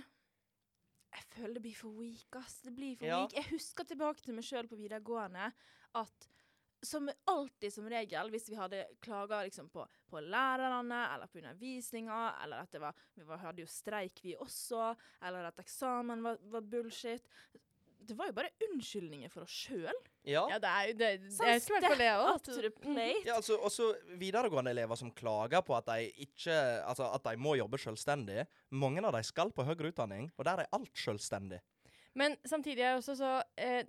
[1.13, 2.59] Jeg føler det blir for weak, ass.
[2.65, 3.19] Det blir for Ja.
[3.21, 3.33] weak.
[3.37, 5.51] Jeg husker tilbake til meg sjøl på videregående
[5.93, 6.29] at
[6.83, 12.35] som alltid som regel, hvis vi hadde klaga liksom på, på lærerne eller på undervisninga,
[12.43, 14.89] eller at det var, vi var, hadde jo streik vi også,
[15.23, 17.29] eller at eksamen var, var bullshit
[18.07, 19.99] Det var jo bare unnskyldninger for oss sjøl.
[20.27, 20.45] Ja.
[20.51, 21.11] Ja, det er jo det.
[21.25, 23.27] det er tror i det òg.
[23.27, 23.89] Ja, altså, også
[24.19, 28.47] videregående elever som klager på at de ikke Altså at de må jobbe selvstendig.
[28.71, 31.61] Mange av de skal på høyere utdanning, og der er alt selvstendig.
[32.17, 33.81] Men samtidig er også så eh,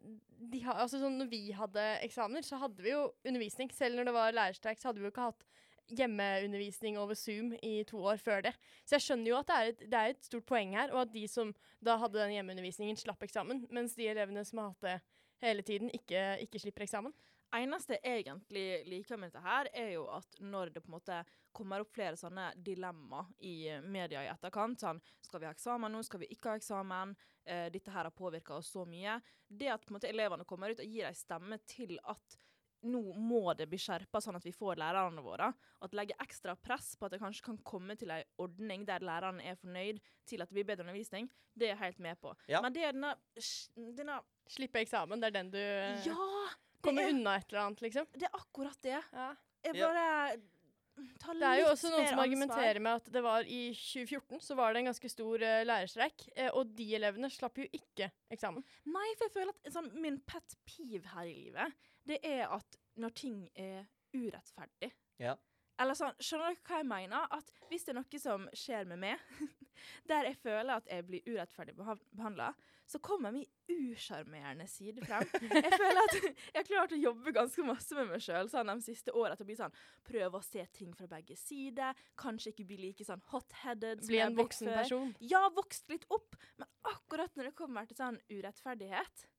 [0.53, 3.71] de har, altså sånn Når vi hadde eksamener, så hadde vi jo undervisning.
[3.75, 5.45] Selv når det var lærerstreik, så hadde vi jo ikke hatt
[5.93, 8.55] hjemmeundervisning over Zoom i to år før det.
[8.85, 11.05] Så jeg skjønner jo at det er, et, det er et stort poeng her, og
[11.05, 11.53] at de som
[11.85, 14.97] da hadde den hjemmeundervisningen, slapp eksamen, mens de elevene som har hatt det
[15.45, 17.15] hele tiden, ikke, ikke slipper eksamen.
[17.55, 21.19] eneste jeg egentlig liker med dette her, er jo at når det på en måte
[21.55, 25.93] kommer opp flere sånne dilemma i eh, media i etterkant, sånn skal vi ha eksamen
[25.93, 27.15] nå, skal vi ikke ha eksamen,
[27.47, 30.75] eh, dette her har påvirka oss så mye, det at på en måte elevene kommer
[30.75, 32.41] ut og gir ei stemme til at
[32.85, 35.51] nå må det bli skjerpa sånn at vi får lærerne våre.
[35.85, 39.43] At legge ekstra press på at det kanskje kan komme til ei ordning der lærerne
[39.45, 42.35] er fornøyd til at det blir bedre undervisning, det er jeg helt med på.
[42.51, 42.61] Ja.
[42.65, 43.15] Men det er denne,
[43.97, 44.21] denne
[44.51, 46.31] Slippe eksamen, det er den du eh, Ja!
[46.85, 48.07] Kommer er, unna et eller annet, liksom.
[48.13, 48.99] det er akkurat det.
[49.13, 49.31] Ja.
[49.65, 49.87] Jeg Ja.
[49.89, 50.37] bare
[51.19, 52.25] Ta Det er jo også noen som ansvar.
[52.25, 56.27] argumenterer med at det var i 2014 så var det en ganske stor uh, lærerstreik,
[56.39, 58.65] uh, og de elevene slapp jo ikke eksamen.
[58.87, 61.75] Nei, for jeg føler at sånn, min pet piv her i livet,
[62.07, 65.35] det er at når ting er urettferdig Ja.
[65.81, 67.27] Eller sånn, Skjønner dere hva jeg mener?
[67.35, 69.35] At hvis det er noe som skjer med meg,
[70.11, 72.53] der jeg føler at jeg blir urettferdig behandla,
[72.87, 75.25] så kommer min usjarmerende side frem.
[75.41, 78.85] Jeg føler at jeg har klart å jobbe ganske masse med meg sjøl sånn, de
[78.85, 79.39] siste åra.
[79.39, 81.97] Til å bli sånn, prøve å se ting fra begge sider.
[82.21, 84.05] Kanskje ikke bli like sånn hot-headed.
[84.05, 84.83] Bli jeg en voksen før.
[84.83, 85.15] person.
[85.25, 89.31] Ja, vokst litt opp, men akkurat når det kommer til sånn urettferdighet,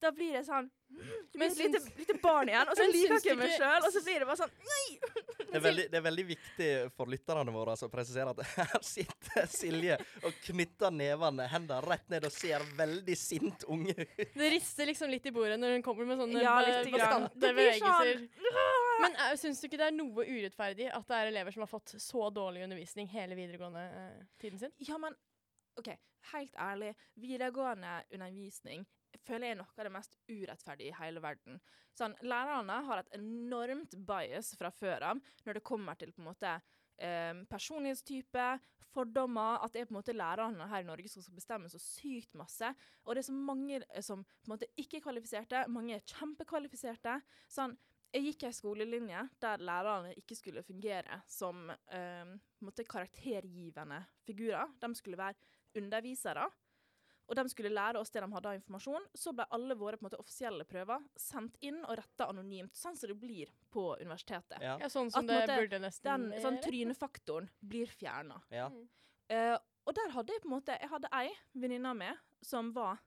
[0.00, 3.36] da blir det sånn mm, blir et lite, barn igjen, og så liker jeg ikke
[3.40, 6.68] meg sjøl, og så blir det bare sånn Det er, veldig, det er veldig viktig
[6.96, 12.08] for lytterne våre altså, å presisere at her sitter Silje og knytter nevene, hendene rett
[12.12, 14.34] ned og ser veldig sint unge ut.
[14.36, 16.56] Det rister liksom litt i bordet når hun kommer med sånne Ja,
[16.92, 18.26] bastante Det blir sånn- bevegelser.
[19.02, 21.70] Men uh, syns du ikke det er noe urettferdig at det er elever som har
[21.70, 24.72] fått så dårlig undervisning hele videregående eh, tiden sin?
[24.88, 25.16] Ja, men
[25.76, 25.90] OK,
[26.32, 26.94] helt ærlig.
[27.20, 28.86] Videregående undervisning
[29.26, 31.60] føler jeg er noe av det mest urettferdige i hele verden.
[31.96, 36.30] Sånn, Lærerne har et enormt bias fra før av når det kommer til på en
[36.30, 36.54] måte
[36.98, 38.48] eh, personlighetstype,
[38.96, 41.80] fordommer, at det er på en måte lærerne her i Norge som skal bestemme så
[41.82, 42.70] sykt masse.
[43.04, 46.06] Og det er så mange eh, som på en måte ikke er kvalifiserte, mange er
[46.14, 47.18] kjempekvalifiserte.
[47.52, 47.76] Sånn,
[48.14, 52.36] jeg gikk ei skolelinje der lærerne ikke skulle fungere som um,
[52.88, 54.70] karaktergivende figurer.
[54.80, 55.36] De skulle være
[55.76, 56.46] undervisere.
[57.26, 60.06] Og de skulle lære oss det de hadde av informasjon, så ble alle våre på
[60.06, 64.60] måte, offisielle prøver sendt inn og retta anonymt, sånn som det blir på universitetet.
[64.62, 64.76] Ja.
[64.82, 68.42] Ja, sånn som At det måte, burde nesten Den sånn trynefaktoren blir fjerna.
[68.54, 68.70] ja.
[69.26, 72.72] Uh, og der hadde jeg på en måte Jeg hadde ei venninne av meg som
[72.74, 73.00] var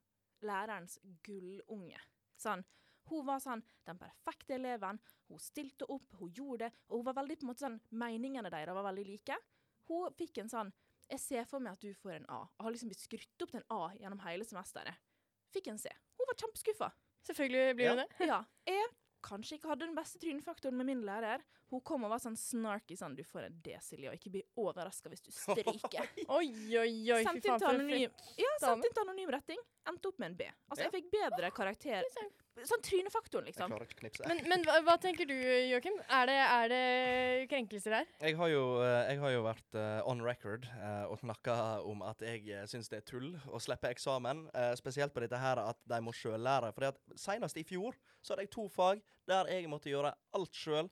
[0.44, 2.00] lærerens gullunge.
[2.40, 2.64] Sånn.
[3.10, 5.00] Hun var sånn den perfekte eleven.
[5.28, 6.72] Hun stilte opp, hun gjorde det.
[6.90, 9.40] Og hun var veldig på en måte sånn Meningene deres var veldig like.
[9.90, 10.72] Hun fikk en sånn
[11.10, 12.40] Jeg ser for meg at du får en A.
[12.60, 14.98] Jeg har liksom blitt skrytt opp til en A gjennom hele semesteret.
[15.54, 15.90] Fikk en C.
[16.20, 16.92] Hun var kjempeskuffa.
[17.26, 17.96] Selvfølgelig blir Ja.
[17.96, 18.28] hun det.
[18.28, 18.44] Ja.
[18.68, 18.90] Jeg
[19.26, 21.42] kanskje ikke hadde den beste trynefaktoren med min lærer.
[21.70, 24.44] Hun kom og var sånn snarky sånn Du får en D, Silje, og ikke bli
[24.58, 26.10] overraska hvis du stryker.
[26.26, 28.60] Oi, oi, oi, fy faen for en ja, dame.
[28.64, 29.62] sendt inn til anonym retting.
[29.90, 30.48] Endte opp med en B.
[30.70, 30.90] Altså, Ja.
[30.90, 32.06] jeg fikk bedre karakter.
[32.68, 33.72] Sånn trynefaktoren, Jeg liksom.
[33.72, 34.26] klarer ikke knipse.
[34.28, 35.36] Men, men hva, hva tenker du,
[35.70, 35.96] Joakim?
[36.12, 38.10] Er det, er det krenkelser her?
[38.20, 41.56] Jeg har jo, eh, jeg har jo vært uh, on record uh, og snakka
[41.88, 44.48] om at jeg syns det er tull å slippe eksamen.
[44.52, 46.74] Uh, spesielt på dette her at de må sjøl lære.
[46.76, 50.92] For senest i fjor så hadde jeg to fag der jeg måtte gjøre alt sjøl.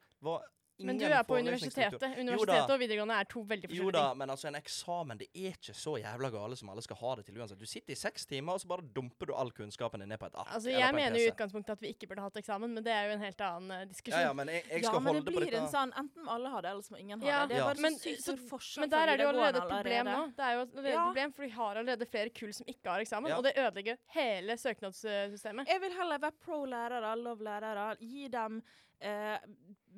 [0.79, 2.03] Men du er på universitetet.
[2.19, 3.87] Universitetet og videregående er to veldig forskjellige ting.
[3.87, 6.99] Jo da, men altså en eksamen det er ikke så jævla gale som alle skal
[7.01, 7.57] ha det til uansett.
[7.59, 10.27] Du sitter i seks timer, og så bare dumper du all kunnskapen din ned på
[10.29, 10.51] et ark.
[10.53, 13.15] Altså, jeg mener i utgangspunktet at vi ikke burde hatt eksamen, men det er jo
[13.17, 14.21] en helt annen uh, diskusjon.
[14.21, 16.49] ja, men jeg, jeg Ja, skal men det holde på blir en sånn Enten alle
[16.53, 17.49] har det, eller så må ingen ha Ja, det.
[17.49, 17.67] Det er Ja.
[17.73, 20.23] bare Men, så sykt stor forskjell Men der er det jo allerede et problem nå.
[20.37, 22.99] Det er jo allerede et problem, for vi har allerede flere kull som ikke har
[23.05, 25.67] eksamen, og det ødelegger hele søknadssystemet.
[25.67, 27.87] Jeg vil heller være pro-lærere, love-lærere.
[27.99, 28.61] Gi dem
[29.01, 29.37] eh,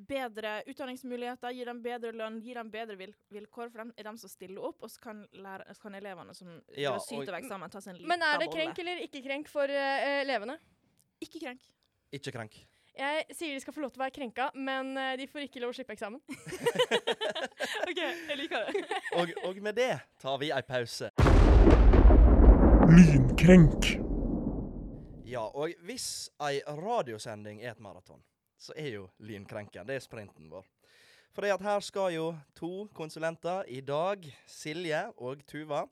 [0.08, 3.70] bedre utdanningsmuligheter, gi dem bedre lønn, gi dem bedre vil vilkår.
[3.70, 6.50] For dem er dem som stiller opp, og så kan, lære, så kan elevene som
[6.78, 8.58] Ja, syter av eksamen, ta seg en liten Men er det bolle.
[8.58, 10.58] krenk eller ikke krenk for uh, elevene?
[11.20, 11.64] Ikke krenk.
[12.16, 12.60] Ikke krenk.
[13.00, 15.60] Jeg sier de skal få lov til å være krenka, men eh, de får ikke
[15.62, 16.20] lov å slippe eksamen.
[17.88, 18.98] OK, jeg liker det.
[19.16, 21.08] Og, og med det tar vi ei pause.
[22.90, 23.92] Lynkrenk.
[25.30, 28.20] Ja, og hvis ei radiosending er et maraton,
[28.60, 30.66] så er jo lynkrenken det er sprinten vår.
[31.30, 32.24] For det at her skal jo
[32.58, 35.84] to konsulenter i dag, Silje og Tuva,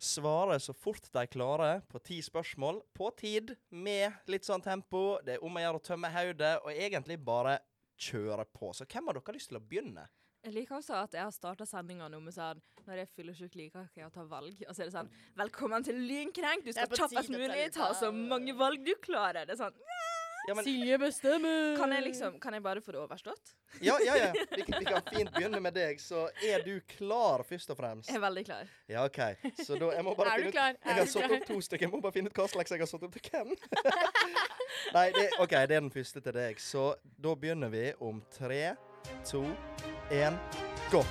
[0.00, 5.18] svare så fort de klarer på ti spørsmål på tid, med litt sånn tempo.
[5.24, 7.58] Det er om å gjøre å tømme hodet, og egentlig bare
[8.00, 8.72] kjøre på.
[8.72, 10.06] Så hvem av dere har lyst til å begynne?
[10.40, 13.56] Jeg liker også at jeg har starta sendinga nå med sånn Når jeg er fyllesyk,
[13.60, 14.62] liker jeg å ta valg.
[14.64, 16.64] Og så er det sånn Velkommen til Lynkrenk!
[16.64, 17.66] Du skal kjappest mulig.
[17.74, 19.44] ta Ta så mange valg du klarer.
[19.44, 19.99] Det er sånn Ja,
[20.48, 21.76] men, Silje bestemmer!
[21.78, 23.50] Kan jeg liksom Kan jeg bare få det overstått?
[23.84, 24.30] ja, ja, ja.
[24.56, 26.00] Vi, kan- vi kan fint begynne med deg.
[26.00, 28.08] Så er du klar, først og fremst?
[28.10, 28.70] Jeg er veldig klar.
[28.90, 29.20] Ja, OK.
[29.62, 30.74] Så da jeg må bare Er du klar?
[30.74, 30.80] ut?
[30.84, 31.86] Jeg Er har satt opp to stykker.
[31.86, 33.52] Jeg må bare finne ut hva slags jeg har satt opp til hvem.
[34.96, 36.58] Nei, det, OK, det er den første til deg.
[36.62, 36.86] Så
[37.20, 38.62] da begynner vi om tre,
[39.28, 39.44] to,
[40.10, 40.36] én,
[40.90, 41.04] gå.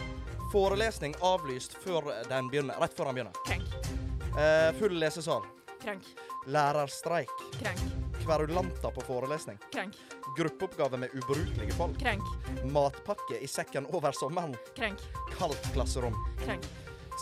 [0.51, 3.39] Forelesning avlyst før den begynner, rett før den begynner.
[3.45, 3.95] Krenk.
[4.35, 5.45] Eh, full lesesal.
[5.83, 6.09] Krenk.
[6.49, 7.29] Lærerstreik.
[7.61, 7.98] Krenk.
[8.29, 9.57] Kverulanter på forelesning.
[9.73, 9.95] Krenk.
[10.37, 11.99] Gruppeoppgave med ubrukelige folk.
[11.99, 12.23] Krenk.
[12.63, 14.55] Matpakke i sekken over sommeren.
[14.75, 14.99] Krenk.
[15.37, 16.13] Kaldt klasserom.
[16.45, 16.65] Krenk.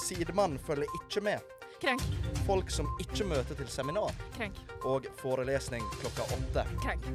[0.04, 1.40] Sidemann følger ikke med.
[1.82, 2.04] Krenk.
[2.48, 4.12] Folk som ikke møter til seminar.
[4.36, 4.60] Krenk.
[4.84, 6.66] Og forelesning klokka åtte.
[6.84, 7.08] Krenk.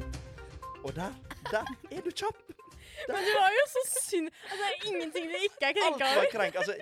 [0.83, 1.13] Og der,
[1.51, 2.41] der er du kjapp!
[3.07, 6.05] Men du var jo så synd Altså, det er ingenting du ikke er Alt krenka
[6.09, 6.31] var over.
[6.33, 6.55] krenk.
[6.55, 6.73] Altså,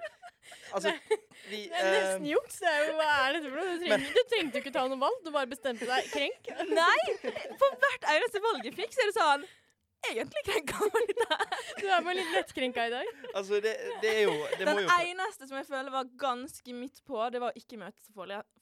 [0.73, 0.93] altså
[1.49, 2.59] vi Det er nesten eh, juks.
[2.61, 3.77] Det er jo, hva er dette for noe?
[3.79, 6.51] Du, trengte, du trengte ikke ta noe valg, du bare bestemte deg krenk.
[6.81, 7.01] Nei!
[7.59, 9.49] For hvert eneste valg jeg fikk, så er det sånn
[10.09, 11.41] Egentlig krenka man litt der.
[11.77, 13.09] Du er bare litt lettkrenka i dag.
[13.35, 17.03] Altså, det, det er jo Det Den jo eneste som jeg føler var ganske midt
[17.05, 18.15] på, det var å ikke møte til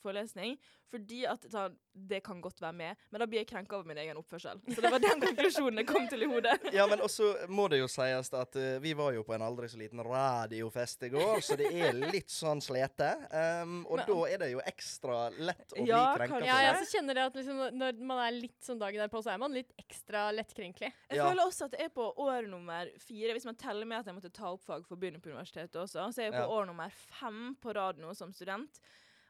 [0.04, 0.58] forelesning.
[0.90, 3.98] Fordi at sånn, det kan godt være med, men da blir jeg krenka over min
[4.02, 4.58] egen oppførsel.
[4.74, 6.56] Så det var den konklusjonen jeg kom til i hodet.
[6.74, 9.68] Ja, men også må det jo sies at uh, vi var jo på en aldri
[9.70, 13.12] så liten radiofest i går, så det er litt sånn slete.
[13.30, 16.48] Um, og Men- da er det jo ekstra lett å Ja, bli krenka kanskje.
[16.50, 19.22] Ja, så jeg også kjenner det at liksom, når man er litt sånn dagen derpå,
[19.26, 20.90] så er man litt ekstra lettkrenkelig.
[21.10, 21.28] Jeg Ja.
[21.30, 24.16] føler også at jeg er på år nummer fire, hvis man teller med at jeg
[24.16, 26.48] måtte ta opp fag for å begynne på universitetet også, så er jeg på Ja.
[26.48, 28.80] år nummer fem på rad nå som student.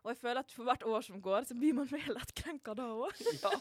[0.05, 2.87] Og jeg føler at for hvert år som går, så blir man mer lettkrenka da
[2.95, 3.23] òg.
[3.43, 3.51] Ja,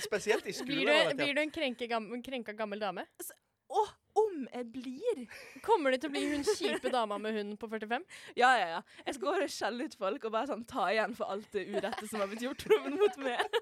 [0.00, 1.10] spesielt i Blir skolen.
[1.12, 3.04] du, blir du en krenke gam, krenka gammel dame?
[3.72, 3.82] Å,
[4.20, 5.20] om jeg blir!
[5.64, 8.02] Kommer du til å bli hun kjipe dama med hunden på 45?
[8.36, 8.80] Ja, ja, ja.
[9.06, 11.64] Jeg skal gå og skjelle ut folk og bare sånn ta igjen for alt det
[11.72, 13.40] urette som har blitt gjort mot meg.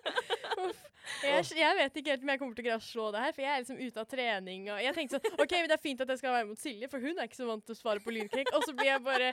[1.24, 3.32] Jeg, jeg vet ikke helt om jeg kommer til å greie å slå det her,
[3.34, 4.66] for jeg er liksom ute av trening.
[4.70, 6.88] Og jeg tenkte sånn OK, men det er fint at jeg skal være mot Silje,
[6.92, 8.52] for hun er ikke så vant til å svare på lynkrekk.
[8.54, 9.30] Og så blir jeg bare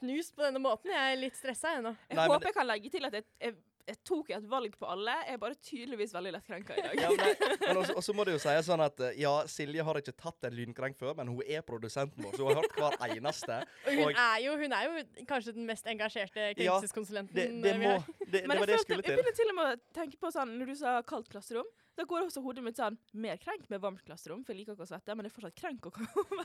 [0.00, 0.92] knust på denne måten.
[0.94, 1.94] Jeg er litt stressa ennå.
[2.10, 3.54] Jeg Nei, håper jeg kan legge til at jeg, jeg,
[3.86, 5.12] jeg tok et valg på alle.
[5.28, 6.96] Jeg er bare tydeligvis veldig lettkrenka i dag.
[7.04, 10.00] Ja, men men også, også må det jo sies sånn at eh, ja, Silje har
[10.00, 13.16] ikke tatt en lynkrenk før, men hun er produsenten vår, så hun har hørt hver
[13.18, 13.60] eneste.
[13.86, 17.76] Og hun, Og- er jo, hun er jo kanskje den mest engasjerte krenkelseskonsulenten Det, det,
[17.82, 18.06] må, har.
[18.26, 19.16] det, det Men var jeg, det jeg jeg til.
[19.16, 22.26] begynner til og med å tenke på sånn, når du sa kaldt klasserom, da går
[22.26, 25.14] også hodet mitt sånn mer krenk med varmt klasserom, for jeg liker ikke å svette,
[25.16, 26.44] men det er fortsatt krenk å komme.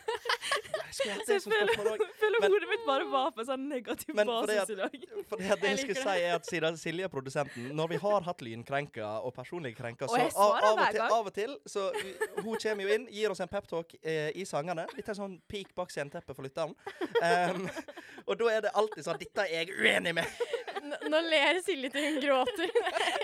[0.92, 4.78] Jeg Så jeg føler, føler hodet mitt bare var på en sånn negativ basis i
[4.80, 4.96] dag.
[5.30, 8.26] For det, det jeg skulle si er at Siden Silje er produsenten Når vi har
[8.26, 11.88] hatt lynkrenker og personlige krenker, så av, av, og til, av og til så
[12.42, 14.88] Hun kommer jo inn, gir oss en peptalk eh, i sangene.
[14.98, 16.76] Litt en sånn peak bak sceneteppet for lytteren.
[17.22, 17.68] Um,
[18.28, 20.42] og da er det alltid sånn Dette er jeg uenig med!
[21.12, 22.72] Nå ler Silje til hun gråter.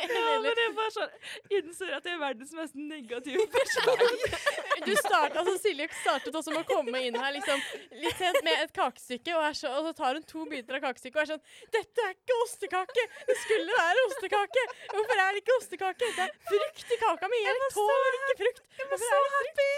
[0.08, 4.01] Ja, men det er bare sånn Innser at jeg er verdens mest negative person.
[4.86, 7.62] Du startet, altså Silje startet også med å komme inn her liksom,
[8.03, 11.19] litt sent med et kakestykke, og, så, og så tar hun to biter av kakestykket
[11.19, 13.08] og er sånn 'Dette er ikke ostekake!
[13.30, 14.65] Det skulle være ostekake!
[14.93, 16.13] Hvorfor er det ikke ostekake?
[16.17, 17.43] Det er frukt i kaka mi!
[17.47, 18.63] Jeg tåler ikke frukt!
[18.80, 19.69] Jeg var så happy!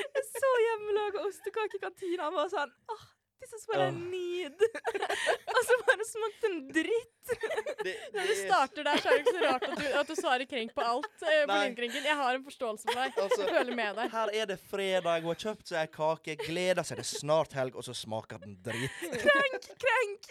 [0.00, 3.08] Jeg så hjemmelaga ostekake i kantina og var sånn Åh,
[3.50, 4.54] this is what I need.
[5.50, 7.16] og så bare smakte den dritt.
[7.84, 10.08] Det, Når du er- starter der, så er det ikke så rart at du, at
[10.10, 11.06] du svarer krenk på alt.
[11.22, 13.18] eh, på Jeg har en forståelse for deg.
[13.24, 14.10] Altså, føler med deg.
[14.12, 17.56] Her er det fredag, hun har kjøpt seg ei kake, gleder seg, det er snart
[17.56, 19.00] helg, og så smaker den dritt.
[19.24, 20.30] Krenk, krenk!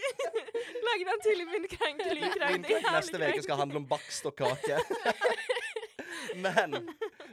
[0.90, 2.38] Lager den til i min krenk, lynkrenk.
[2.38, 2.70] krenk.
[2.70, 4.78] er Lynkrenk neste uke skal handle om bakst og kake.
[6.36, 6.76] Men,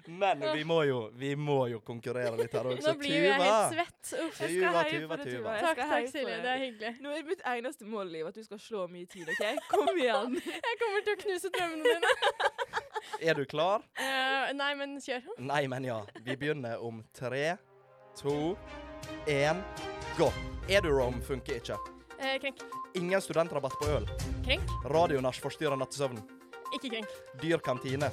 [0.07, 4.11] men vi må jo, vi må jo konkurrere litt her Nå blir jeg helt svett.
[4.23, 4.41] Uff.
[4.41, 5.25] Jeg skal heie på deg, tuva.
[5.27, 5.55] Tuva.
[5.63, 6.27] Takk, takk, Silje.
[6.31, 6.39] det.
[6.45, 6.93] Det er hyggelig.
[7.05, 9.63] Nå er mitt eneste mål i livet at du skal slå mye tid, OK?
[9.73, 10.39] Kom igjen.
[10.69, 12.15] Jeg kommer til å knuse drømmene dine.
[13.31, 13.85] Er du klar?
[14.01, 15.29] Uh, nei, men kjør.
[15.39, 16.01] Nei, men ja.
[16.27, 17.55] Vi begynner om tre,
[18.19, 18.57] to,
[19.31, 19.63] én,
[20.19, 20.31] gå.
[20.69, 21.79] Edurom funker ikke.
[22.19, 22.65] Eh, krenk.
[22.99, 24.09] Ingen studentrabatt på øl.
[24.45, 24.75] Krenk.
[24.91, 26.25] Radionach forstyrrer nattesøvnen.
[26.75, 27.17] Ikke krenk.
[27.43, 28.11] Dyr kantine.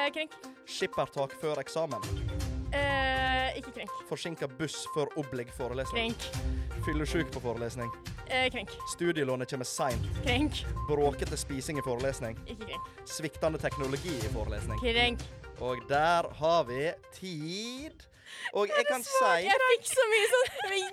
[0.00, 0.30] Eh, krenk.
[0.66, 2.04] Skippertak før eksamen.
[2.72, 3.90] Eh, ikke krenk.
[4.08, 6.14] Forsinka buss før oblig forelesning.
[6.14, 6.84] Krenk.
[6.86, 7.90] Fyllesyk på forelesning.
[8.26, 8.70] Eh, krenk.
[8.94, 10.06] Studielånet kommer seint.
[10.22, 10.62] Krenk.
[10.88, 12.38] Bråkete spising i forelesning.
[12.46, 12.88] Ikke krenk.
[13.04, 14.80] Sviktende teknologi i forelesning.
[14.80, 15.26] Krenk.
[15.60, 18.06] Og der har vi tid.
[18.58, 20.48] Og jeg kan si Jeg fikk så mye sånn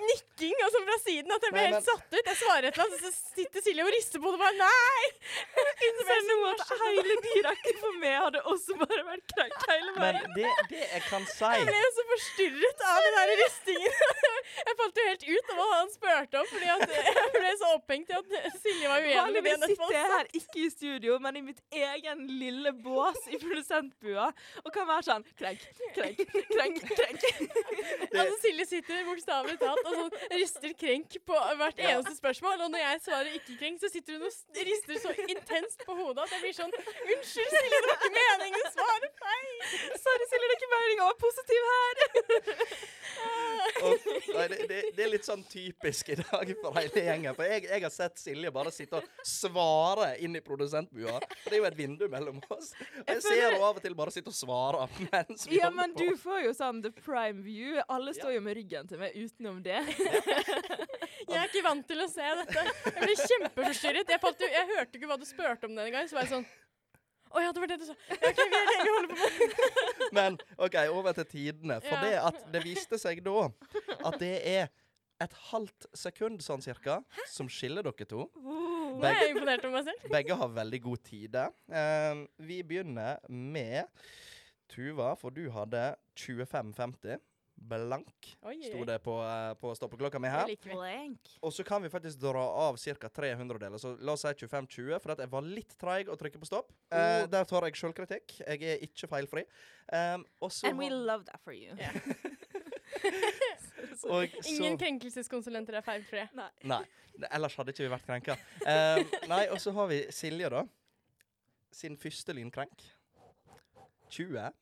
[0.07, 2.25] nikking og sånn fra siden at jeg ble Nei, helt men- satt ut.
[2.31, 5.05] Jeg svarer et eller annet, så sitter Silje og rister på det og bare nei!
[5.87, 10.51] Innser nå at hele direkten for meg hadde også bare vært krank hele Men det,
[10.71, 13.97] det jeg kan si Jeg ble så forstyrret av den der ristingen.
[14.67, 17.67] Jeg falt jo helt ut av hva han spurte om, fordi at jeg ble så
[17.75, 21.17] opphengt i at Silje var uenig med det Vanligvis sitter jeg her ikke i studio,
[21.23, 24.27] men i mitt egen lille bås i produsentbua
[24.63, 25.63] og kan være sånn krenk,
[25.95, 27.26] krenk, krenk, krenk.
[28.17, 31.89] Altså, Silje sitter bokstavelig talt og sånn rister krenk på hvert Ja.
[31.97, 32.63] eneste spørsmål.
[32.65, 36.23] Og når jeg svarer ikke krenk, så sitter hun og rister så intenst på hodet
[36.23, 39.53] at jeg blir sånn Unnskyld, Silje, det var ikke meningen å svare feil.
[40.01, 41.95] Sorry, Silje, det er ikke meningen å være positiv her.
[43.87, 47.35] og, nei, det, det, det er litt sånn typisk i dag for hele gjengen.
[47.37, 51.19] For jeg, jeg har sett Silje bare sitte og svare inn i produsentbua.
[51.43, 52.71] For det er jo et vindu mellom oss.
[53.03, 55.77] Og jeg ser henne av og til bare sitte og svare mens vi Ja, holder
[55.81, 57.81] men du får jo sånn the prime view.
[57.89, 59.79] Alle står jo med ryggen til meg utenom det.
[61.27, 62.63] Jeg er ikke vant til å se dette.
[62.85, 64.13] Jeg ble kjempeforstyrret.
[64.13, 66.45] Jeg, falt, jeg hørte ikke hva du spurte om denne gang, Så var jeg sånn
[67.35, 67.95] Å ja, det var det du sa.
[68.15, 69.55] OK, vi, vi holder på med
[70.17, 71.79] Men OK, over til tidene.
[71.83, 72.03] For Ja.
[72.05, 73.49] det at det viste seg da
[73.97, 74.69] at det er
[75.25, 76.99] et halvt sekund sånn cirka
[77.33, 78.27] som skiller dere to.
[78.37, 80.07] Uh, er jeg imponert over meg selv.
[80.13, 81.37] Begge har veldig god tid.
[81.73, 83.89] Uh, vi begynner med
[84.71, 87.19] Tuva, for du hadde 25,50.
[87.57, 88.27] Blank,
[88.61, 90.45] sto det på, uh, på stoppeklokka mi her.
[90.61, 91.31] Blank.
[91.41, 93.09] Og så kan vi faktisk dra av ca.
[93.09, 93.79] 300-deler.
[93.81, 96.69] Så la oss si 25-20, for at jeg var litt treig å trykke på stopp.
[96.93, 97.25] Eh, Oh.
[97.33, 98.35] der tar jeg sjølkritikk.
[98.45, 99.43] Jeg er ikke feilfri.
[99.89, 101.73] Um, og så And we love that for you.
[101.79, 101.97] Yeah.
[104.05, 106.27] og så- Ingen krenkelseskonsulenter er feilfrie.
[106.37, 106.49] Nei.
[106.63, 106.83] nei.
[107.33, 108.37] Ellers hadde ikke vi vært krenka.
[108.61, 110.61] Um, nei, og så har vi Silje, da.
[111.73, 112.85] Sin første lynkrenk.
[114.09, 114.53] 20.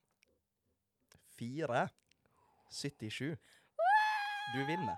[1.38, 1.89] 4.
[2.69, 3.38] 77.
[4.53, 4.97] Du vinner.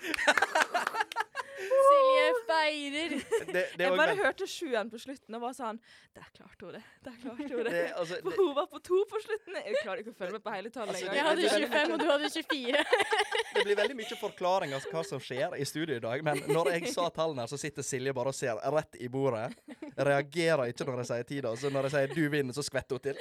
[1.70, 3.14] Silje feirer.
[3.46, 5.78] Det, det er Jeg bare hørte sjuen på slutten og var sånn
[6.16, 6.82] Der klarte hun det.
[7.06, 7.72] Der klarte hun det.
[7.72, 9.58] det, altså, For det, hun var på to på slutten.
[9.60, 11.12] Jeg klarer ikke å følge med på hele tallet Altså.
[11.12, 12.84] Jeg hadde det er veldig 25, og du hadde 24.
[13.56, 16.24] det blir veldig mye forklaring av hva som skjer i studio i dag.
[16.26, 19.50] Men når jeg sa tallene, her, så sitter Silje bare og ser rett i bordet.
[19.96, 21.54] Reagerer ikke når jeg sier tida.
[21.56, 23.16] Så når jeg sier 'du vinner', så skvetter hun til.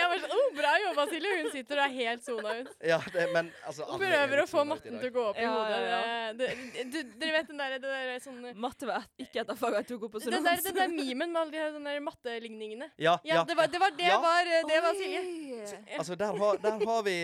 [0.00, 1.32] Jeg var sånn, oh, Bra jobba, Silje.
[1.40, 2.70] Hun sitter og er helt sona ut.
[2.90, 5.46] Ja, det, men altså Hun er prøver å få matten til å gå opp i
[5.46, 5.80] hodet.
[5.90, 6.00] ja,
[6.40, 9.60] Det, det, du, dere vet den der, det der sånn Matte var ikke et av
[9.60, 12.04] fagene jeg tok opp på den der, den der memen med alle de sånne der
[12.08, 12.90] matteligningene.
[13.00, 14.18] Ja, Ja, det var det, var, det, Ja.
[14.24, 15.80] var, eh, det var Silje.
[15.98, 17.16] Altså, der har, der har vi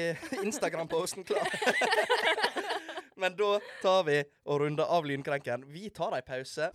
[0.45, 1.47] Instagram-posten klar.
[3.17, 5.65] Men da tar vi og runder av Lynkrenken.
[5.73, 6.69] Vi tar ei pause.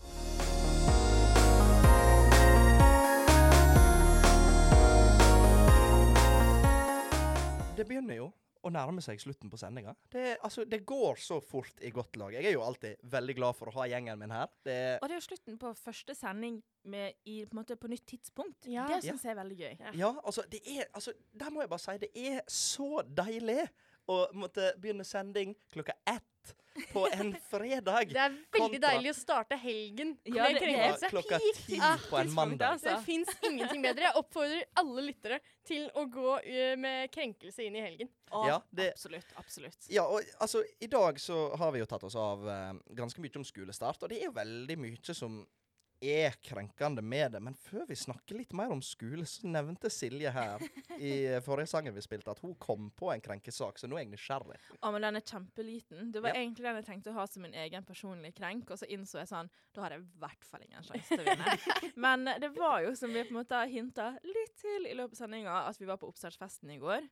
[7.82, 8.28] Det begynner jo
[8.62, 9.96] å nærme seg slutten på sendinga.
[10.14, 12.36] Det, altså, det går så fort i godt lag.
[12.36, 14.52] Jeg er jo alltid veldig glad for å ha gjengen min her.
[14.62, 16.60] Det, Og det er jo slutten på første sending
[16.94, 18.70] med, i, på, en måte, på nytt tidspunkt.
[18.70, 18.86] Ja.
[18.92, 19.72] Det syns jeg er veldig gøy.
[19.80, 19.96] Ja.
[20.04, 23.66] Ja, altså, det er altså, Der må jeg bare si det er så deilig
[24.12, 26.28] å måtte begynne sending klokka ett
[26.94, 28.14] på en fredag.
[28.14, 31.80] Det er veldig Kontra- deilig å starte helgen Ja, med det- det er klokka ti
[31.84, 32.78] Ah, på en mandag.
[32.78, 32.94] altså.
[32.96, 34.06] Det fins ingenting bedre.
[34.08, 38.10] Jeg oppfordrer alle lyttere til å gå eh, med krenkelse inn i helgen.
[38.32, 39.36] Oh, Ja, det- Absolutt.
[39.36, 39.90] Absolutt.
[39.92, 43.36] Ja, og altså, I dag så har vi jo tatt oss av uh, ganske mye
[43.36, 45.42] om skolestart, og det er jo veldig mye som
[46.02, 47.40] er krenkende med det.
[47.46, 50.64] Men før vi snakker litt mer om skole, så nevnte Silje her
[50.98, 51.12] i
[51.46, 54.58] forrige sangen vi spilte, at hun kom på en krenkesak, så nå er jeg nysgjerrig.
[54.82, 56.12] Ja, men den er kjempeliten.
[56.12, 56.42] Det var Ja.
[56.42, 59.30] egentlig den jeg tenkte å ha som min egen personlige krenk, og så innså jeg
[59.32, 61.92] sånn Da har jeg i hvert fall ingen sjanse til å vinne.
[62.08, 65.16] men det var jo, som vi på en måte har hinta litt til i løpet
[65.16, 67.06] av sendinga, at vi var på oppstartsfesten i går.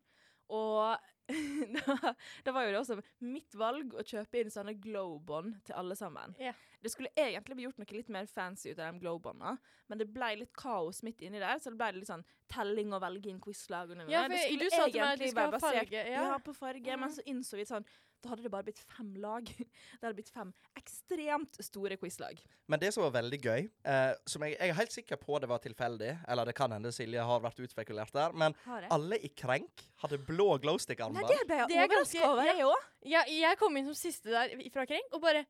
[0.50, 0.98] Og
[1.78, 2.14] da,
[2.44, 6.34] da var jo det også mitt valg å kjøpe inn sånne glow-bånd til alle sammen.
[6.42, 6.56] Ja.
[6.82, 9.58] Det skulle egentlig bli gjort noe litt mer fancy ut av de glow-bånda,
[9.90, 13.02] men det ble litt kaos midt inni der, så det ble litt sånn telling og
[13.02, 13.92] velge inn quizlag.
[13.92, 14.08] og noe.
[14.10, 16.24] Ja, det skulle egentlig være basert- farge, Ja.
[16.32, 16.38] ja.
[16.40, 17.16] på farge, men Mhm.
[17.16, 17.86] så innså vi sånn
[18.22, 19.46] da hadde det bare blitt fem lag.
[20.00, 22.40] Det hadde blitt fem ekstremt store quizlag.
[22.68, 25.48] Men det som var veldig gøy, eh, som jeg, jeg er helt sikker på det
[25.50, 28.56] var tilfeldig, eller det kan hende Silje har vært utspekulert der, men
[28.92, 31.28] alle i Krenk hadde blå glowstick-armer.
[31.28, 32.84] det ble jeg er overraska over, jeg òg.
[33.06, 35.46] Ja, jeg kom inn som siste der fra Krenk og bare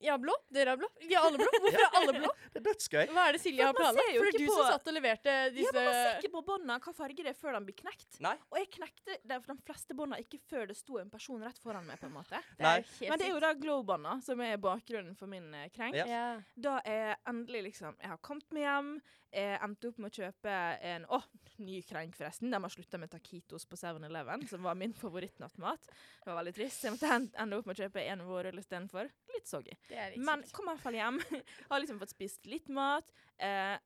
[0.00, 0.32] Ja, blå.
[0.48, 0.88] Dere er blå.
[1.02, 1.48] Vi er alle blå.
[1.60, 2.30] Hvorfor er alle blå?
[2.54, 3.02] Det er dødsgøy.
[3.14, 4.08] Hva er det Silje har planlagt?
[4.16, 6.32] For det er du du som satt og leverte disse Ja, men man ser ikke
[6.32, 8.18] på bånda hva farge det er før de blir knekt.
[8.24, 8.32] Nei.
[8.50, 11.86] Og jeg knekte de, de fleste bånda ikke før det sto en person rett foran
[11.86, 12.00] meg.
[12.00, 12.40] på en måte.
[12.56, 12.74] Det Nei.
[12.80, 16.00] er helt Men det er jo da glow-bånda som er bakgrunnen for min eh, krenk.
[16.00, 16.08] Ja.
[16.10, 16.26] ja.
[16.56, 18.92] Da er endelig liksom Jeg har kommet meg hjem.
[19.30, 20.54] Jeg endte opp med å kjøpe
[20.90, 21.20] en Å,
[21.62, 22.50] ny krenk, forresten.
[22.50, 25.86] De har slutta med taquitos på 7-Eleven, som var min favorittnattmat.
[25.86, 26.82] Det var veldig trist.
[26.82, 29.10] Jeg måtte ende opp med å kjøpe en vårrull istedenfor.
[29.36, 29.76] Litt soggy.
[30.16, 30.56] Men sykt.
[30.56, 31.20] kom i hvert fall hjem.
[31.70, 33.06] har liksom fått spist litt mat.
[33.40, 33.76] Eh,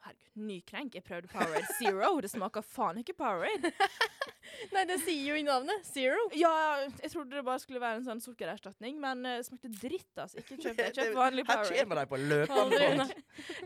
[0.00, 0.94] herregud, ny krenk.
[0.96, 2.12] Jeg prøvde Powerade Zero.
[2.24, 3.72] Det smaker faen ikke Powerade.
[4.74, 5.84] Nei, det sier jo i navnet.
[5.86, 6.22] Zero.
[6.36, 6.52] Ja,
[6.88, 10.40] jeg trodde det bare skulle være en sånn sukkererstatning, men det det smakte dritt, altså.
[10.42, 10.88] Ikke kjøp det.
[10.98, 11.84] Kjøp vanlig Her Powerade.
[11.84, 13.14] kommer de på løpende bånd.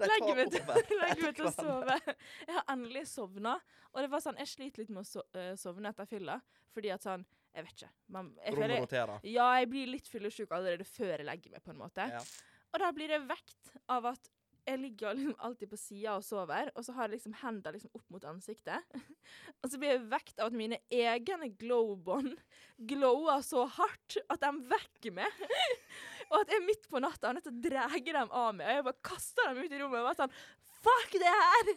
[0.03, 2.01] Legger Legg meg til, over meg til å sove.
[2.45, 3.57] Jeg har endelig sovna.
[3.95, 6.41] Og det var sånn, jeg sliter litt med å eh, sovne etter fylla.
[6.75, 7.23] Fordi at sånn
[7.55, 7.91] Jeg vet ikke.
[8.15, 11.83] Man, jeg føler, ja, jeg blir litt fyllesyk allerede før jeg legger meg, på en
[11.85, 12.07] måte.
[12.11, 12.23] Ja.
[12.75, 14.33] Og da blir jeg vekt av at
[14.65, 17.99] jeg ligger liksom alltid på sida og sover, og så har jeg liksom hendene liksom
[17.99, 18.97] opp mot ansiktet.
[19.61, 22.33] og så blir jeg vekt av at mine egne glow-bånd
[22.89, 25.45] glower så hardt at de vekker meg.
[26.31, 28.71] og at jeg midt på natta er nødt til å dra dem av meg.
[28.71, 30.39] Og jeg bare kaster dem ut i rommet og bare sånn
[30.85, 31.69] Fuck det her!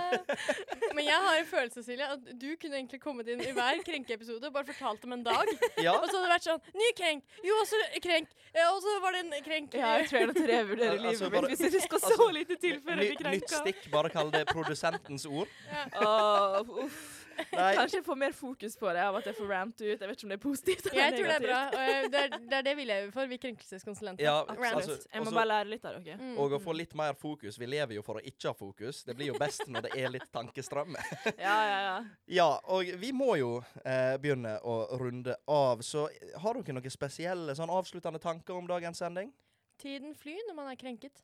[0.96, 4.48] Men jeg har en følelse, Silje, at du kunne egentlig kommet inn i hver krenkeepisode
[4.48, 5.52] og bare fortalt om en dag.
[5.78, 5.96] Ja.
[5.98, 7.24] Og så hadde det vært sånn Ny krenk!
[7.46, 8.34] Jo, også krenk!
[8.64, 9.74] Og så var det en krenk.
[9.74, 12.30] Ja, jeg tror jeg til revurdere Al- altså, livet mitt hvis jeg skal så altså,
[12.36, 15.50] lite til før Ny, blir nytt stikk, bare kall det produsentens ord.
[15.98, 17.23] Åh, uff.
[17.54, 19.86] Nei, Kanskje jeg får mer fokus på det av at jeg får rant ut.
[19.86, 21.60] Jeg vet ikke om det er positivt eller Jeg tror det er bra.
[21.68, 24.24] og det, er, det er det vi lever for, vi krenkelseskonsulenter.
[24.24, 26.16] Ja, altså, jeg må også- bare lære litt av dere.
[26.20, 26.38] Mm.
[26.38, 27.58] og å få litt mer fokus.
[27.58, 29.02] Vi lever jo for å ikke ha fokus.
[29.04, 30.94] Det blir jo best når det er litt tankestrøm.
[31.38, 31.96] Ja, ja, ja.
[32.26, 35.82] Ja, og vi må jo eh, begynne å runde av.
[35.82, 36.06] Så
[36.40, 39.32] har dere noen spesielle sånn avsluttende tanker om dagens sending?
[39.80, 41.22] Tiden flyr når man er krenket.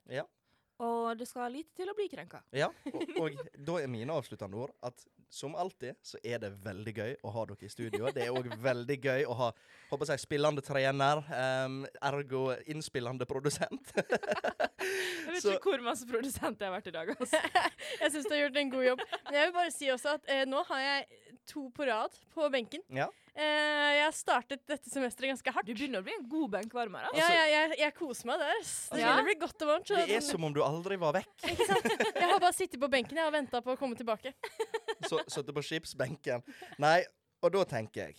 [0.81, 2.41] Og det skal lite til å bli krenka.
[2.57, 6.93] Ja, og, og da er mine avsluttende ord at som alltid så er det veldig
[6.97, 8.09] gøy å ha dere i studio.
[8.15, 9.51] Det er òg veldig gøy å ha
[9.93, 11.21] håper jeg, spillende trener,
[11.67, 13.93] um, ergo innspillende produsent.
[13.95, 17.13] Jeg vet Så- ikke hvor masse produsent jeg har vært i dag.
[17.15, 17.39] Altså.
[18.01, 19.03] Jeg syns du har gjort en god jobb.
[19.27, 21.05] Men jeg vil bare si også at eh, nå har jeg
[21.51, 22.83] to på rad på benken.
[22.97, 23.07] Ja.
[23.41, 25.69] Eh, jeg startet dette semesteret ganske hardt.
[25.69, 27.07] Du begynner å bli en god benkvarmer.
[27.07, 27.31] ja, Altså.
[27.33, 28.59] jeg, jeg, jeg koser meg der.
[28.61, 29.07] Det Ja.
[29.07, 29.93] begynner å bli godt og varmt.
[29.95, 31.33] Det er som om du aldri var vekk.
[32.21, 34.35] Jeg har bare sittet på benken og venta på å komme tilbake.
[35.09, 36.45] Så Sittet på skipsbenken.
[36.83, 36.99] Nei,
[37.43, 38.19] og da tenker jeg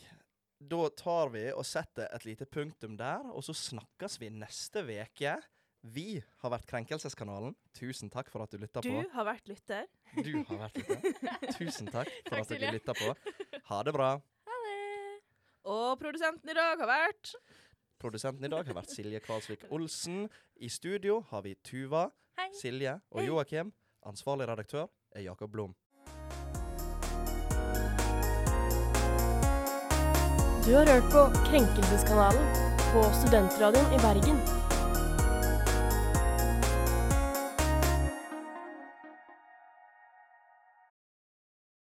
[0.62, 5.36] Da tar vi og setter et lite punktum der, og så snakkes vi neste veke
[5.84, 7.54] Vi har vært Krenkelseskanalen.
[7.78, 9.06] Tusen takk for at du lytta Du på.
[9.14, 9.86] har vært lytter.
[10.18, 11.54] Du har vært lytter.
[11.60, 13.16] Tusen takk for Takk, at du lytta på.
[13.70, 14.12] Ha det bra.
[15.66, 17.36] Og produsenten i dag har vært
[18.02, 20.24] Produsenten i dag har vært Silje Kvalsvik Olsen.
[20.58, 22.08] I studio har vi Tuva,
[22.40, 22.48] Hei.
[22.58, 23.70] Silje og Joakim.
[24.10, 25.76] Ansvarlig redaktør er Jakob Blom.
[30.66, 32.50] Du har hørt på Krenkelseskanalen
[32.90, 34.61] på Studentradioen i Bergen.